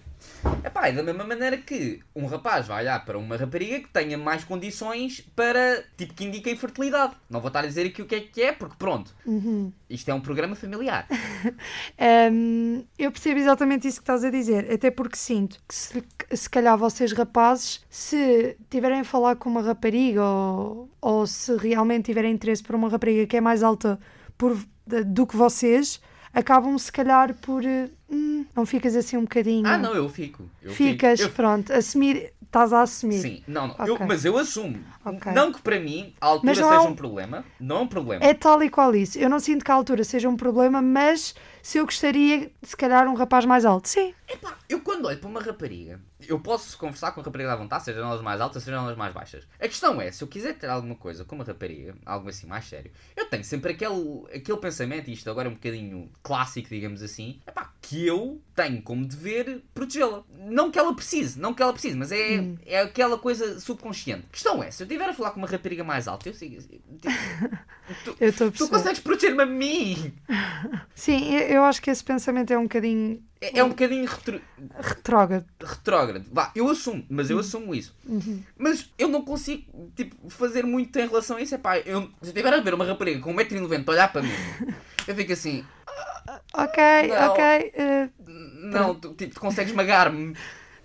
Epá, 0.63 0.89
é 0.89 0.93
da 0.93 1.03
mesma 1.03 1.25
maneira 1.25 1.57
que 1.57 2.01
um 2.15 2.27
rapaz 2.27 2.67
vai 2.67 2.83
olhar 2.83 3.03
para 3.05 3.17
uma 3.17 3.37
rapariga 3.37 3.79
que 3.81 3.89
tenha 3.89 4.19
mais 4.19 4.45
condições 4.45 5.21
para, 5.35 5.83
tipo, 5.97 6.13
que 6.13 6.25
indiquem 6.25 6.55
fertilidade. 6.57 7.15
Não 7.31 7.41
vou 7.41 7.49
estar 7.49 7.61
a 7.61 7.67
dizer 7.67 7.87
aqui 7.87 8.03
o 8.03 8.07
que 8.07 8.15
é 8.15 8.21
que 8.21 8.43
é, 8.43 8.53
porque 8.53 8.75
pronto, 8.79 9.15
Uhum. 9.25 9.73
isto 9.89 10.11
é 10.11 10.15
um 10.15 10.21
programa 10.21 10.55
familiar. 10.57 11.07
Hum, 12.33 12.85
eu 12.99 13.11
percebo 13.13 13.39
exatamente 13.39 13.87
isso 13.87 13.99
que 13.99 14.03
estás 14.03 14.25
a 14.25 14.31
dizer, 14.31 14.71
até 14.73 14.91
porque 14.91 15.17
sinto 15.17 15.59
que 15.69 15.75
se, 15.75 16.03
se 16.33 16.51
calhar 16.51 16.77
vocês 16.77 17.13
rapazes, 17.13 17.85
se 17.89 18.57
tiverem 18.69 19.01
a 19.01 19.05
falar 19.05 19.37
com 19.37 19.49
uma 19.49 19.63
rapariga 19.63 20.23
ou, 20.25 20.91
ou 21.01 21.27
se 21.27 21.57
realmente 21.57 22.07
tiverem 22.07 22.33
interesse 22.33 22.63
por 22.63 22.75
uma 22.75 22.89
rapariga 22.89 23.27
que 23.27 23.37
é 23.37 23.41
mais 23.41 23.63
alta 23.63 23.99
por, 24.37 24.57
do 25.07 25.27
que 25.27 25.37
vocês, 25.37 26.01
acabam 26.33 26.77
se 26.79 26.91
calhar 26.93 27.35
por 27.35 27.65
eh, 27.65 27.89
hum, 28.11 28.45
não 28.55 28.67
ficas 28.67 28.95
assim 28.97 29.17
um 29.17 29.23
bocadinho. 29.23 29.67
Ah, 29.67 29.79
não, 29.79 29.95
eu 29.95 30.09
fico. 30.09 30.49
Eu 30.63 30.73
ficas, 30.73 31.21
Fico. 31.21 31.33
pronto, 31.35 31.73
assumir, 31.73 32.33
estás 32.43 32.73
a 32.73 32.83
assumir. 32.83 33.21
Sim, 33.21 33.43
não, 33.47 33.69
não. 33.69 33.75
Ok. 33.75 33.89
Eu, 33.89 34.07
mas 34.07 34.25
eu 34.25 34.37
assumo. 34.39 34.79
Ok. 35.05 35.33
Não 35.33 35.53
que 35.53 35.61
para 35.63 35.79
mim 35.81 36.13
a 36.21 36.27
altura 36.27 36.55
seja 36.55 36.75
é 36.75 36.81
um- 36.81 36.89
um 36.89 36.95
problema. 36.95 37.45
Não 37.61 37.77
é 37.77 37.81
um 37.81 37.87
problema. 37.89 38.25
É 38.25 38.35
tal 38.35 38.63
e 38.63 38.69
qual 38.71 38.95
isso. 38.95 39.19
Eu 39.19 39.29
não 39.31 39.39
sinto 39.41 39.65
que 39.65 39.71
a 39.71 39.75
altura 39.75 40.05
seja 40.05 40.29
um 40.29 40.37
problema, 40.37 40.81
mas 40.83 41.35
se 41.63 41.79
eu 41.79 41.85
gostaria, 41.85 42.51
se 42.63 42.77
calhar, 42.77 43.09
um 43.09 43.15
rapaz 43.15 43.45
mais 43.45 43.65
alto, 43.65 43.89
sim. 43.89 44.15
Epá, 44.29 44.57
eu 44.69 44.81
quando 44.81 45.07
olho 45.07 45.19
para 45.19 45.29
uma 45.29 45.41
rapariga, 45.41 46.01
eu 46.29 46.39
posso 46.41 46.77
conversar 46.79 47.13
com 47.13 47.21
a 47.21 47.25
rapariga 47.25 47.53
à 47.53 47.57
vontade, 47.57 47.85
sejam 47.85 48.07
elas 48.09 48.21
mais 48.23 48.41
altas, 48.41 48.63
sejam 48.63 48.85
elas 48.85 48.97
mais 48.97 49.13
baixas. 49.13 49.47
A 49.61 49.69
questão 49.69 50.01
é, 50.01 50.11
se 50.11 50.23
eu 50.23 50.29
quiser 50.29 50.55
ter 50.55 50.69
alguma 50.69 50.95
coisa 50.95 51.25
com 51.25 51.35
uma 51.35 51.45
rapariga, 51.45 51.95
algo 52.05 52.29
assim 52.29 52.47
mais 52.47 52.65
sério, 52.67 52.91
eu 53.17 53.27
tenho 53.27 53.45
sempre 53.45 53.73
aquele, 53.73 54.25
aquele 54.35 54.59
pensamento, 54.59 55.09
e 55.09 55.13
isto 55.13 55.31
agora 55.31 55.49
é 55.49 55.51
um 55.51 55.55
bocadinho 55.55 56.11
clássico, 56.23 56.69
digamos 56.69 57.03
assim, 57.03 57.41
epá, 57.47 57.73
que 57.81 58.07
eu 58.07 58.41
tenho 58.55 58.81
como 58.83 59.05
dever 59.07 59.63
protegê-la. 59.75 60.23
Não 60.47 60.71
que 60.71 60.79
ela 60.79 60.95
precise, 60.95 61.39
não 61.39 61.53
que 61.55 61.63
ela 61.63 61.73
precise, 61.73 61.97
mas 61.97 62.11
é, 62.13 62.41
Hum. 62.41 62.57
é 62.67 62.81
aquela 62.81 63.19
coisa 63.19 63.61
subconsciente. 63.61 64.25
A 64.29 64.33
questão 64.33 64.63
é, 64.63 64.71
se 64.71 64.83
eu 64.83 64.87
estiver 64.87 65.09
a 65.09 65.13
falar 65.15 65.31
com 65.33 65.39
uma 65.39 65.47
rapariga 65.49 65.85
mais 65.85 66.09
alta, 66.09 66.29
eu 66.29 66.35
sigo. 66.35 66.61
Tipo, 66.63 66.85
tu, 68.05 68.17
Eu 68.21 68.33
tu 68.33 68.69
consegues 68.69 69.01
proteger-me 69.01 69.43
a 69.43 69.47
mim! 69.47 70.13
Sim, 70.95 71.35
eu 71.35 71.65
acho 71.65 71.83
que 71.83 71.91
esse 71.91 72.03
pensamento 72.03 72.53
é 72.53 72.59
um 72.59 72.63
bocadinho 72.65 73.23
É, 73.53 73.59
é 73.59 73.65
um 73.65 73.69
bocadinho 73.69 74.07
retro- 74.07 74.41
retrógrado. 74.81 75.45
retrógrado. 75.63 76.25
Vá, 76.33 76.51
eu 76.55 76.69
assumo, 76.69 77.05
mas 77.09 77.31
eu 77.31 77.39
assumo 77.39 77.75
isso. 77.75 77.95
Mas 78.57 78.91
eu 78.99 79.09
não 79.09 79.23
consigo, 79.23 79.91
tipo, 79.97 80.31
fazer 80.31 80.65
muito 80.65 80.99
em 80.99 81.07
relação 81.07 81.37
a 81.37 81.41
isso. 81.43 81.55
É 81.55 81.59
pá, 81.59 81.79
eu, 81.79 82.03
se 82.03 82.09
eu 82.23 82.29
estiver 82.29 82.53
a 82.55 82.61
ver 82.61 82.75
uma 82.75 82.85
rapariga 82.85 83.21
com 83.21 83.35
1,90m 83.35 83.89
olhar 83.89 84.13
para 84.13 84.23
mim, 84.23 84.31
eu 85.07 85.15
fico 85.15 85.33
assim, 85.33 85.65
Ok, 86.55 86.83
Não. 87.09 87.31
ok. 87.33 87.45
eh, 87.75 88.09
não, 88.27 88.95
tu, 88.95 89.15
tipo, 89.15 89.35
tu 89.35 89.41
consegues 89.41 89.71
esmagar-me. 89.71 90.35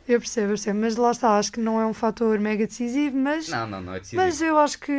eu 0.08 0.20
percebo, 0.20 0.48
eu 0.48 0.50
percebo. 0.50 0.80
Mas 0.80 0.96
lá 0.96 1.12
está, 1.12 1.38
acho 1.38 1.52
que 1.52 1.60
não 1.60 1.80
é 1.80 1.86
um 1.86 1.94
fator 1.94 2.40
mega 2.40 2.66
decisivo, 2.68 3.16
mas, 3.18 3.48
Não, 3.48 3.66
não, 3.68 3.82
não 3.82 3.94
é 3.96 4.00
decisivo. 4.00 4.22
mas 4.22 4.42
eu 4.42 4.58
acho 4.60 4.80
que. 4.80 4.92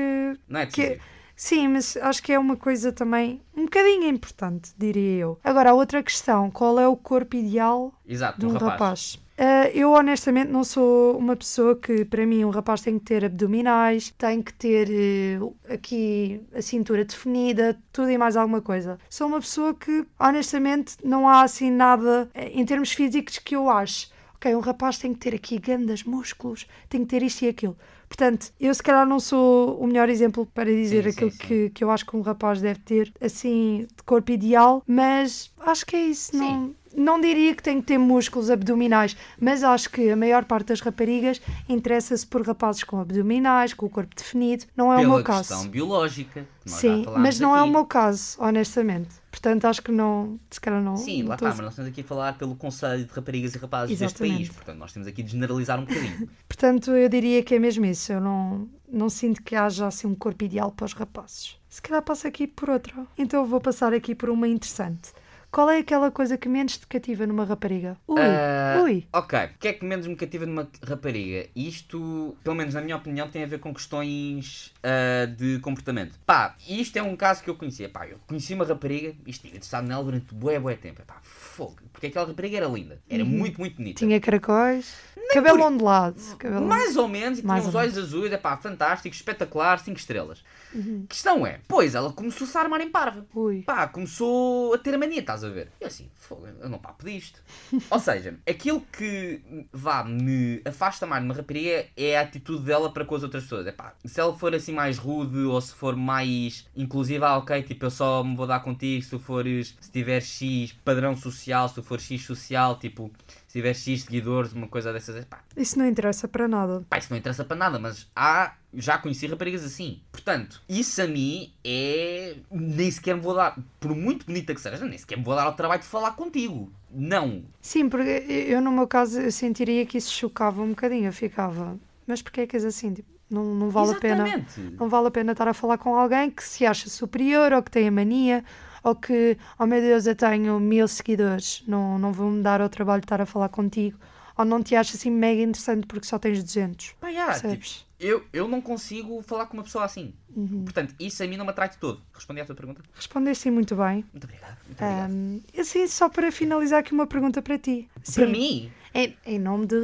não 0.49 0.61
é 0.61 0.66
que 0.66 0.81
decisivo. 0.81 1.03
Sim, 1.40 1.68
mas 1.68 1.96
acho 1.96 2.22
que 2.22 2.33
é 2.33 2.38
uma 2.38 2.57
coisa 2.57 2.92
também 2.92 3.40
um 3.57 3.64
bocadinho 3.64 4.07
importante, 4.09 4.72
diria 4.76 5.20
eu. 5.20 5.38
Agora, 5.42 5.70
a 5.70 5.74
outra 5.74 6.03
questão: 6.03 6.50
qual 6.50 6.79
é 6.79 6.87
o 6.87 6.96
corpo 6.96 7.35
ideal 7.37 7.92
Exato, 8.07 8.38
de 8.38 8.46
um 8.46 8.50
um 8.50 8.53
rapaz. 8.53 8.70
rapaz? 8.70 9.18
Uh, 9.40 9.72
eu 9.72 9.92
honestamente 9.92 10.50
não 10.50 10.62
sou 10.62 11.16
uma 11.16 11.35
pessoa 11.35 11.74
que, 11.74 12.05
para 12.05 12.26
mim, 12.26 12.44
um 12.44 12.50
rapaz 12.50 12.83
tem 12.83 12.98
que 12.98 13.07
ter 13.07 13.24
abdominais, 13.24 14.11
tem 14.18 14.42
que 14.42 14.53
ter 14.53 15.40
uh, 15.40 15.57
aqui 15.66 16.42
a 16.55 16.61
cintura 16.61 17.07
definida, 17.07 17.81
tudo 17.90 18.11
e 18.11 18.18
mais 18.18 18.37
alguma 18.37 18.61
coisa. 18.61 18.98
Sou 19.09 19.26
uma 19.26 19.40
pessoa 19.40 19.72
que, 19.72 20.05
honestamente, 20.18 20.96
não 21.03 21.26
há 21.26 21.40
assim 21.40 21.70
nada 21.70 22.29
uh, 22.35 22.38
em 22.53 22.66
termos 22.66 22.92
físicos 22.92 23.38
que 23.38 23.57
eu 23.57 23.70
acho. 23.70 24.11
Ok, 24.35 24.55
um 24.55 24.61
rapaz 24.61 24.98
tem 24.98 25.14
que 25.14 25.20
ter 25.20 25.35
aqui 25.35 25.59
grandes 25.59 26.05
músculos, 26.05 26.66
tem 26.90 27.00
que 27.00 27.07
ter 27.09 27.22
isto 27.22 27.42
e 27.42 27.48
aquilo. 27.48 27.76
Portanto, 28.11 28.53
eu 28.61 28.75
se 28.75 28.83
calhar 28.83 29.07
não 29.07 29.20
sou 29.20 29.79
o 29.81 29.87
melhor 29.87 30.09
exemplo 30.09 30.44
para 30.53 30.64
dizer 30.68 31.05
sim, 31.05 31.11
aquilo 31.11 31.31
sim, 31.31 31.37
sim. 31.38 31.46
Que, 31.46 31.70
que 31.70 31.85
eu 31.85 31.90
acho 31.92 32.05
que 32.05 32.16
um 32.16 32.23
rapaz 32.23 32.61
deve 32.61 32.81
ter, 32.81 33.12
assim, 33.20 33.87
de 33.96 34.03
corpo 34.03 34.33
ideal, 34.33 34.83
mas 34.85 35.49
acho 35.61 35.87
que 35.87 35.94
é 35.94 36.07
isso. 36.07 36.37
Não, 36.37 36.75
não 36.94 37.20
diria 37.20 37.55
que 37.55 37.62
tem 37.62 37.81
que 37.81 37.87
ter 37.87 37.99
músculos 37.99 38.51
abdominais, 38.51 39.16
mas 39.40 39.62
acho 39.62 39.88
que 39.90 40.11
a 40.11 40.16
maior 40.16 40.44
parte 40.44 40.66
das 40.66 40.81
raparigas 40.81 41.40
interessa-se 41.68 42.27
por 42.27 42.44
rapazes 42.44 42.83
com 42.83 42.99
abdominais, 43.01 43.73
com 43.73 43.87
o 43.87 43.88
corpo 43.88 44.12
definido. 44.14 44.64
Não 44.77 44.92
é 44.92 44.96
Pela 44.96 45.09
o 45.09 45.14
meu 45.14 45.25
caso. 45.25 45.49
questão 45.49 45.68
biológica. 45.68 46.44
Sim, 46.66 47.07
mas 47.16 47.38
não 47.38 47.55
aqui. 47.55 47.61
é 47.61 47.62
o 47.62 47.70
meu 47.70 47.85
caso, 47.85 48.37
honestamente. 48.40 49.20
Portanto, 49.40 49.64
acho 49.64 49.81
que 49.81 49.90
não. 49.90 50.38
Se 50.50 50.61
calhar 50.61 50.83
não. 50.83 50.98
Sim, 50.98 51.22
lá 51.22 51.35
está, 51.35 51.48
mas 51.48 51.59
nós 51.61 51.70
estamos 51.70 51.90
aqui 51.90 52.03
a 52.03 52.05
falar 52.05 52.37
pelo 52.37 52.55
Conselho 52.55 53.07
de 53.07 53.11
Raparigas 53.11 53.55
e 53.55 53.59
Rapazes 53.59 54.03
Exatamente. 54.03 54.20
deste 54.20 54.37
país. 54.37 54.48
Portanto, 54.55 54.79
nós 54.79 54.92
temos 54.92 55.09
aqui 55.09 55.22
de 55.22 55.33
generalizar 55.33 55.81
um 55.81 55.87
bocadinho. 55.87 56.29
Portanto, 56.46 56.90
eu 56.90 57.09
diria 57.09 57.42
que 57.42 57.55
é 57.55 57.59
mesmo 57.59 57.87
isso. 57.87 58.12
Eu 58.12 58.20
não, 58.20 58.68
não 58.87 59.09
sinto 59.09 59.42
que 59.42 59.57
haja 59.57 59.87
assim 59.87 60.07
um 60.07 60.14
corpo 60.14 60.44
ideal 60.44 60.70
para 60.70 60.85
os 60.85 60.92
rapazes. 60.92 61.57
Se 61.70 61.81
calhar 61.81 62.03
passo 62.03 62.29
aqui 62.29 62.46
por 62.46 62.68
outra. 62.68 63.07
Então, 63.16 63.46
vou 63.46 63.62
passar 63.62 63.94
aqui 63.94 64.14
por 64.14 64.29
uma 64.29 64.46
interessante. 64.46 65.11
Qual 65.51 65.69
é 65.69 65.79
aquela 65.79 66.13
coisa 66.13 66.39
que 66.39 66.49
menos 66.49 66.79
te 66.79 66.87
cativa 66.87 67.27
numa 67.27 67.45
rapariga? 67.45 67.97
Ui, 68.07 68.21
uh, 68.21 68.83
ui. 68.85 69.09
Ok, 69.13 69.37
o 69.37 69.59
que 69.59 69.69
é 69.69 69.73
que 69.73 69.85
menos 69.85 70.07
me 70.07 70.15
cativa 70.15 70.47
numa 70.47 70.69
rapariga? 70.87 71.49
Isto, 71.57 72.37
pelo 72.45 72.55
menos 72.55 72.75
na 72.75 72.81
minha 72.81 72.97
opinião, 72.97 73.29
tem 73.29 73.43
a 73.43 73.47
ver 73.47 73.59
com 73.59 73.75
questões 73.75 74.73
uh, 74.79 75.27
de 75.27 75.59
comportamento. 75.59 76.17
Pá, 76.25 76.55
isto 76.69 76.97
é 76.99 77.03
um 77.03 77.17
caso 77.17 77.43
que 77.43 77.51
eu 77.51 77.57
conhecia. 77.57 77.89
Pá, 77.89 78.07
eu 78.07 78.19
conheci 78.29 78.55
uma 78.55 78.65
rapariga 78.65 79.13
e 79.27 79.31
estive 79.31 79.49
interessado 79.49 79.89
nela 79.89 80.05
durante 80.05 80.33
bué, 80.33 80.61
bué 80.61 80.77
tempo. 80.77 81.03
Pá, 81.05 81.17
fogo, 81.21 81.77
porque 81.93 82.07
aquela 82.07 82.27
rapariga 82.27 82.59
era 82.59 82.69
linda. 82.69 83.01
Era 83.11 83.25
uhum. 83.25 83.31
muito, 83.31 83.59
muito 83.59 83.77
bonita. 83.77 83.99
Tinha 83.99 84.21
caracóis. 84.21 84.95
cabelo 85.35 85.59
por... 85.59 85.67
ondulado. 85.67 86.37
Cabelo... 86.39 86.65
Mais 86.65 86.97
ou 86.97 87.09
menos, 87.09 87.41
e 87.41 87.43
tinha 87.43 87.55
uns 87.55 87.75
olhos 87.75 87.99
azuis. 87.99 88.33
É 88.33 88.37
pá, 88.37 88.57
fantástico, 88.57 89.13
espetacular, 89.13 89.81
5 89.81 89.99
estrelas. 89.99 90.45
Uhum. 90.75 91.07
Questão 91.09 91.47
é, 91.47 91.61
pois 91.67 91.95
ela 91.95 92.13
começou-se 92.13 92.57
a 92.57 92.61
armar 92.61 92.81
em 92.81 92.91
parva. 92.91 93.27
Ui. 93.35 93.63
Pá, 93.63 93.89
começou 93.89 94.75
a 94.75 94.79
ter 94.79 94.95
a 94.95 94.99
mania, 94.99 95.21
estás 95.21 95.45
a 95.45 95.49
ver? 95.49 95.71
E 95.81 95.85
assim, 95.85 96.11
fogo, 96.15 96.47
eu 96.47 96.69
não 96.69 96.79
papo 96.79 97.05
disto. 97.05 97.43
Ou 97.91 97.99
seja, 97.99 98.39
aquilo 98.49 98.81
que 98.93 99.41
vá, 99.73 100.05
me 100.05 100.63
afasta 100.65 101.07
mais 101.07 101.23
de 101.23 101.29
uma 101.29 101.35
rapariga 101.35 101.87
é 101.97 102.19
a 102.19 102.23
atitude 102.23 102.65
dela 102.65 102.93
para 102.93 103.05
com 103.05 103.15
as 103.15 103.23
outras 103.23 103.45
pessoas. 103.45 103.67
É 103.67 103.73
pá, 103.73 103.95
se 104.05 104.21
ela 104.21 104.37
for 104.37 104.55
assim 104.55 104.73
mais 104.73 104.99
rude 104.99 105.39
ou 105.39 105.61
se 105.61 105.75
for 105.75 105.97
mais 105.97 106.67
inclusiva, 106.77 107.29
ah, 107.29 107.39
ok, 107.39 107.63
tipo, 107.63 107.87
eu 107.87 107.91
só 107.91 108.23
me 108.23 108.37
vou 108.37 108.47
dar 108.47 108.61
contigo 108.61 109.03
se 109.03 109.11
tu 109.11 109.19
fores, 109.19 109.77
se 109.81 109.91
tiver 109.91 110.21
X 110.21 110.73
padrão 110.85 111.17
social, 111.17 111.69
se 111.69 111.75
tu 111.75 111.83
for 111.83 112.01
X 112.01 112.25
social, 112.25 112.79
tipo, 112.79 113.11
se 113.51 113.59
tiver 113.59 113.75
X 113.75 114.05
seguidores, 114.05 114.53
uma 114.53 114.69
coisa 114.69 114.93
dessas. 114.93 115.25
Pá. 115.25 115.41
Isso 115.57 115.77
não 115.77 115.85
interessa 115.85 116.29
para 116.29 116.47
nada. 116.47 116.87
Pá, 116.89 116.99
isso 116.99 117.09
não 117.11 117.19
interessa 117.19 117.45
para 117.45 117.57
nada, 117.57 117.81
mas 117.81 118.09
há. 118.15 118.55
Já 118.73 118.97
conheci 118.97 119.27
raparigas 119.27 119.65
assim. 119.65 120.01
Portanto, 120.13 120.63
isso 120.69 121.03
a 121.03 121.09
mim 121.09 121.53
é. 121.65 122.37
Nem 122.49 122.89
sequer 122.89 123.17
me 123.17 123.21
vou 123.21 123.35
dar. 123.35 123.59
Por 123.81 123.93
muito 123.93 124.25
bonita 124.25 124.55
que 124.55 124.61
seja, 124.61 124.85
nem 124.85 124.97
sequer 124.97 125.19
me 125.19 125.25
vou 125.25 125.35
dar 125.35 125.47
ao 125.47 125.55
trabalho 125.55 125.81
de 125.81 125.89
falar 125.89 126.13
contigo. 126.13 126.73
Não. 126.93 127.43
Sim, 127.61 127.89
porque 127.89 128.25
eu 128.49 128.61
no 128.61 128.71
meu 128.71 128.87
caso 128.87 129.21
eu 129.21 129.33
sentiria 129.33 129.85
que 129.85 129.99
isso 129.99 130.13
chocava 130.13 130.63
um 130.63 130.69
bocadinho. 130.69 131.07
Eu 131.07 131.13
ficava. 131.13 131.77
Mas 132.07 132.23
porquê 132.23 132.43
é 132.43 132.47
que 132.47 132.55
és 132.55 132.65
assim? 132.65 132.95
Tipo, 132.95 133.09
não, 133.29 133.53
não 133.53 133.69
vale 133.69 133.91
Exatamente. 133.91 134.61
a 134.61 134.63
pena. 134.63 134.77
Não 134.79 134.89
vale 134.89 135.09
a 135.09 135.11
pena 135.11 135.33
estar 135.33 135.49
a 135.49 135.55
falar 135.55 135.77
com 135.77 135.97
alguém 135.97 136.31
que 136.31 136.45
se 136.45 136.65
acha 136.65 136.89
superior 136.89 137.53
ou 137.53 137.61
que 137.65 137.71
tem 137.73 137.89
a 137.89 137.91
mania 137.91 138.45
ou 138.83 138.95
que, 138.95 139.37
oh 139.59 139.66
meu 139.66 139.81
Deus, 139.81 140.07
eu 140.07 140.14
tenho 140.14 140.59
mil 140.59 140.87
seguidores, 140.88 141.62
não, 141.66 141.99
não 141.99 142.12
vou-me 142.12 142.43
dar 142.43 142.61
ao 142.61 142.69
trabalho 142.69 143.01
de 143.01 143.07
estar 143.07 143.21
a 143.21 143.27
falar 143.27 143.49
contigo, 143.49 143.99
ou 144.37 144.45
não 144.45 144.62
te 144.62 144.75
achas 144.75 144.97
assim 144.97 145.11
mega 145.11 145.43
interessante 145.43 145.87
porque 145.87 146.07
só 146.07 146.19
tens 146.19 146.43
200. 146.43 146.95
Pá, 147.01 147.09
yeah, 147.09 147.38
tipo, 147.38 147.64
eu, 148.01 148.25
eu 148.33 148.49
não 148.49 148.62
consigo 148.62 149.21
falar 149.21 149.47
com 149.47 149.55
uma 149.55 149.62
pessoa 149.62 149.85
assim. 149.85 150.14
Uhum. 150.35 150.64
Portanto, 150.64 150.95
isso 150.99 151.23
a 151.23 151.27
mim 151.27 151.37
não 151.37 151.45
me 151.45 151.51
atrai 151.51 151.69
de 151.69 151.77
todo. 151.77 152.03
Respondi 152.14 152.40
à 152.40 152.47
tua 152.47 152.55
pergunta? 152.55 152.83
Respondeste 152.95 153.51
muito 153.51 153.77
bem. 153.77 154.07
Muito 154.11 154.25
obrigado. 154.25 154.57
Muito 154.64 154.83
obrigado. 154.83 155.11
Um, 155.11 155.43
assim, 155.59 155.87
só 155.87 156.09
para 156.09 156.33
finalizar 156.33 156.81
aqui 156.81 156.93
uma 156.93 157.07
pergunta 157.07 157.43
para 157.43 157.59
ti. 157.59 157.90
Sim. 158.03 158.21
Para 158.21 158.31
mim? 158.31 158.73
Em, 158.94 159.16
em 159.24 159.38
nome 159.38 159.66
de. 159.66 159.76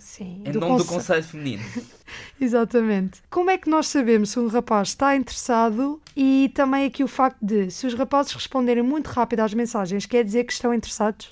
Sim. 0.00 0.42
Em 0.44 0.50
do 0.50 0.60
nome 0.60 0.78
do 0.78 0.84
Conselho 0.84 1.22
Feminino. 1.22 1.62
Exatamente. 2.40 3.22
Como 3.30 3.50
é 3.50 3.56
que 3.56 3.70
nós 3.70 3.86
sabemos 3.86 4.30
se 4.30 4.38
um 4.40 4.48
rapaz 4.48 4.88
está 4.88 5.14
interessado 5.14 6.00
e 6.16 6.50
também 6.54 6.86
aqui 6.86 7.04
o 7.04 7.08
facto 7.08 7.38
de, 7.40 7.70
se 7.70 7.86
os 7.86 7.94
rapazes 7.94 8.32
responderem 8.32 8.82
muito 8.82 9.08
rápido 9.08 9.40
às 9.40 9.54
mensagens, 9.54 10.06
quer 10.06 10.24
dizer 10.24 10.44
que 10.44 10.52
estão 10.52 10.74
interessados? 10.74 11.30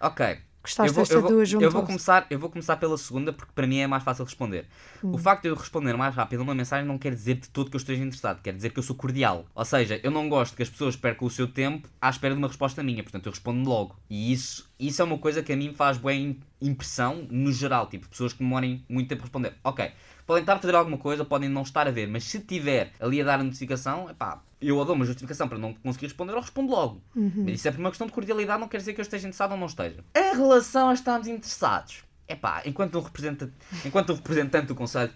Ok. 0.00 0.38
Gostaste 0.68 1.14
vou, 1.14 1.22
vou, 1.22 1.30
duas 1.30 1.48
juntas? 1.48 1.64
Eu 1.64 1.70
vou, 1.70 1.82
começar, 1.82 2.26
eu 2.28 2.38
vou 2.38 2.50
começar 2.50 2.76
pela 2.76 2.98
segunda 2.98 3.32
porque 3.32 3.50
para 3.54 3.66
mim 3.66 3.78
é 3.78 3.86
mais 3.86 4.02
fácil 4.02 4.24
responder. 4.24 4.66
Hum. 5.02 5.12
O 5.14 5.18
facto 5.18 5.42
de 5.42 5.48
eu 5.48 5.54
responder 5.54 5.96
mais 5.96 6.14
rápido 6.14 6.40
a 6.40 6.42
uma 6.42 6.54
mensagem 6.54 6.86
não 6.86 6.98
quer 6.98 7.14
dizer 7.14 7.36
de 7.36 7.48
todo 7.48 7.70
que 7.70 7.76
eu 7.76 7.78
esteja 7.78 8.02
interessado, 8.02 8.42
quer 8.42 8.52
dizer 8.52 8.70
que 8.70 8.78
eu 8.78 8.82
sou 8.82 8.94
cordial. 8.94 9.46
Ou 9.54 9.64
seja, 9.64 9.98
eu 10.02 10.10
não 10.10 10.28
gosto 10.28 10.54
que 10.54 10.62
as 10.62 10.68
pessoas 10.68 10.94
percam 10.94 11.26
o 11.26 11.30
seu 11.30 11.48
tempo 11.48 11.88
à 12.00 12.10
espera 12.10 12.34
de 12.34 12.38
uma 12.38 12.48
resposta 12.48 12.82
minha, 12.82 13.02
portanto 13.02 13.26
eu 13.26 13.32
respondo 13.32 13.68
logo. 13.68 13.96
E 14.10 14.30
isso, 14.30 14.70
isso 14.78 15.00
é 15.00 15.04
uma 15.04 15.18
coisa 15.18 15.42
que 15.42 15.52
a 15.52 15.56
mim 15.56 15.72
faz 15.72 15.96
bem 15.96 16.38
impressão 16.60 17.26
no 17.30 17.50
geral, 17.50 17.86
tipo, 17.88 18.06
pessoas 18.08 18.32
que 18.32 18.40
demorem 18.40 18.84
muito 18.88 19.08
tempo 19.08 19.22
a 19.22 19.24
responder. 19.24 19.54
Ok, 19.64 19.90
podem 20.28 20.42
estar 20.42 20.56
a 20.56 20.58
fazer 20.58 20.74
alguma 20.74 20.98
coisa, 20.98 21.24
podem 21.24 21.48
não 21.48 21.62
estar 21.62 21.88
a 21.88 21.90
ver, 21.90 22.06
mas 22.06 22.22
se 22.24 22.38
tiver 22.40 22.92
ali 23.00 23.22
a 23.22 23.24
dar 23.24 23.40
a 23.40 23.42
notificação, 23.42 24.10
epá, 24.10 24.42
eu 24.60 24.84
dou 24.84 24.94
uma 24.94 25.06
justificação 25.06 25.48
para 25.48 25.56
não 25.56 25.72
conseguir 25.72 26.04
responder, 26.04 26.34
eu 26.34 26.40
respondo 26.40 26.70
logo. 26.70 27.00
Uhum. 27.16 27.48
Isso 27.48 27.66
é 27.66 27.70
por 27.70 27.80
uma 27.80 27.88
questão 27.88 28.06
de 28.06 28.12
cordialidade, 28.12 28.60
não 28.60 28.68
quer 28.68 28.76
dizer 28.76 28.92
que 28.92 29.00
eu 29.00 29.02
esteja 29.02 29.26
interessado 29.26 29.52
ou 29.52 29.56
não 29.56 29.66
esteja. 29.66 30.04
Em 30.14 30.36
relação 30.36 30.90
a 30.90 30.92
estarmos 30.92 31.28
interessados, 31.28 32.04
é 32.28 32.36
pá, 32.36 32.62
enquanto 32.66 32.98
um, 32.98 33.00
representante, 33.00 33.52
enquanto 33.84 34.12
um 34.12 34.16
representante 34.16 34.66
do 34.66 34.74
Conselho, 34.74 35.10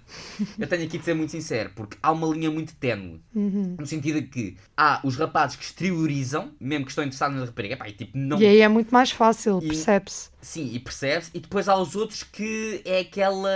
eu 0.59 0.66
tenho 0.66 0.85
aqui 0.85 0.96
de 0.96 1.05
ser 1.05 1.14
muito 1.14 1.31
sincero, 1.31 1.70
porque 1.75 1.98
há 2.03 2.11
uma 2.11 2.27
linha 2.27 2.51
muito 2.51 2.75
ténue. 2.77 3.22
Uhum. 3.35 3.77
No 3.79 3.87
sentido 3.87 4.20
de 4.22 4.29
que 4.29 4.57
há 4.75 5.01
os 5.05 5.16
rapazes 5.16 5.57
que 5.57 5.64
exteriorizam, 5.64 6.53
mesmo 6.59 6.87
que 6.87 6.90
estão 6.90 7.05
interessados 7.05 7.37
na 7.38 7.44
rapariga, 7.44 7.75
epá, 7.75 7.87
e, 7.87 7.92
tipo, 7.92 8.16
não... 8.16 8.40
e 8.40 8.46
aí 8.46 8.61
é 8.62 8.68
muito 8.68 8.90
mais 8.90 9.11
fácil, 9.11 9.61
percebe-se. 9.61 10.31
Sim, 10.40 10.70
e 10.72 10.81
percebes? 10.81 11.31
E 11.35 11.38
depois 11.38 11.68
há 11.68 11.77
os 11.77 11.94
outros 11.94 12.22
que 12.25 12.81
é 12.85 13.01
aquela, 13.01 13.51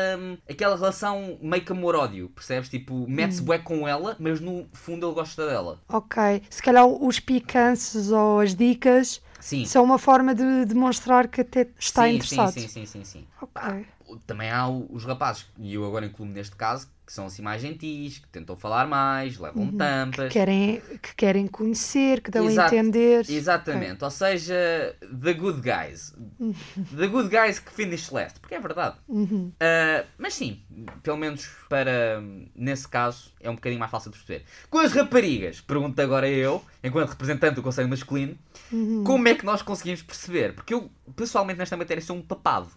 aquela 0.48 0.76
relação 0.76 1.38
meio 1.42 1.64
que 1.64 1.72
amor-ódio, 1.72 2.28
percebes? 2.28 2.68
Tipo, 2.68 3.08
mete-se 3.08 3.40
hum. 3.40 3.46
bué 3.46 3.58
com 3.58 3.88
ela, 3.88 4.16
mas 4.20 4.38
no 4.38 4.66
fundo 4.72 5.06
ele 5.06 5.14
gosta 5.14 5.46
dela. 5.46 5.80
Ok, 5.88 6.42
se 6.48 6.62
calhar 6.62 6.86
os 6.86 7.18
picances 7.18 8.12
ou 8.12 8.40
as 8.40 8.54
dicas 8.54 9.20
Sim. 9.46 9.62
Isso 9.62 9.78
é 9.78 9.80
uma 9.80 9.96
forma 9.96 10.34
de 10.34 10.64
demonstrar 10.64 11.28
que 11.28 11.42
até 11.42 11.68
está 11.78 12.08
sim, 12.08 12.16
interessado. 12.16 12.50
Sim, 12.50 12.66
sim, 12.66 12.84
sim, 12.84 12.86
sim, 12.86 13.04
sim. 13.04 13.24
Ok. 13.40 13.86
Também 14.26 14.50
há 14.50 14.68
os 14.68 15.04
rapazes, 15.04 15.46
e 15.58 15.74
eu 15.74 15.84
agora 15.84 16.06
incluo 16.06 16.28
neste 16.28 16.56
caso, 16.56 16.88
que 17.06 17.12
são 17.12 17.26
assim 17.26 17.40
mais 17.40 17.62
gentis, 17.62 18.18
que 18.18 18.26
tentam 18.28 18.56
falar 18.56 18.88
mais, 18.88 19.38
levam 19.38 19.62
uhum. 19.62 19.76
tampas. 19.76 20.26
Que 20.26 20.32
querem, 20.40 20.82
que 21.00 21.14
querem 21.14 21.46
conhecer, 21.46 22.20
que 22.20 22.32
dão 22.32 22.44
Exato, 22.46 22.74
a 22.74 22.78
entender. 22.78 23.24
Exatamente, 23.30 24.02
ou 24.02 24.10
seja, 24.10 24.96
the 25.00 25.32
good 25.32 25.60
guys. 25.60 26.12
Uhum. 26.40 26.52
The 26.96 27.06
good 27.06 27.28
guys 27.28 27.60
que 27.60 27.70
finish 27.70 28.10
last, 28.10 28.40
porque 28.40 28.56
é 28.56 28.60
verdade. 28.60 28.96
Uhum. 29.06 29.52
Uh, 29.54 30.06
mas 30.18 30.34
sim, 30.34 30.60
pelo 31.04 31.16
menos 31.16 31.48
para 31.68 32.20
nesse 32.56 32.88
caso 32.88 33.32
é 33.40 33.48
um 33.48 33.54
bocadinho 33.54 33.78
mais 33.78 33.90
fácil 33.90 34.10
de 34.10 34.18
perceber. 34.18 34.44
Com 34.68 34.78
as 34.78 34.92
raparigas, 34.92 35.60
pergunto 35.60 36.02
agora 36.02 36.28
eu, 36.28 36.60
enquanto 36.82 37.10
representante 37.10 37.54
do 37.54 37.62
Conselho 37.62 37.88
Masculino, 37.88 38.36
uhum. 38.72 39.04
como 39.04 39.28
é 39.28 39.34
que 39.36 39.46
nós 39.46 39.62
conseguimos 39.62 40.02
perceber? 40.02 40.54
Porque 40.54 40.74
eu, 40.74 40.90
pessoalmente, 41.14 41.60
nesta 41.60 41.76
matéria 41.76 42.02
sou 42.02 42.16
um 42.16 42.22
papado. 42.22 42.68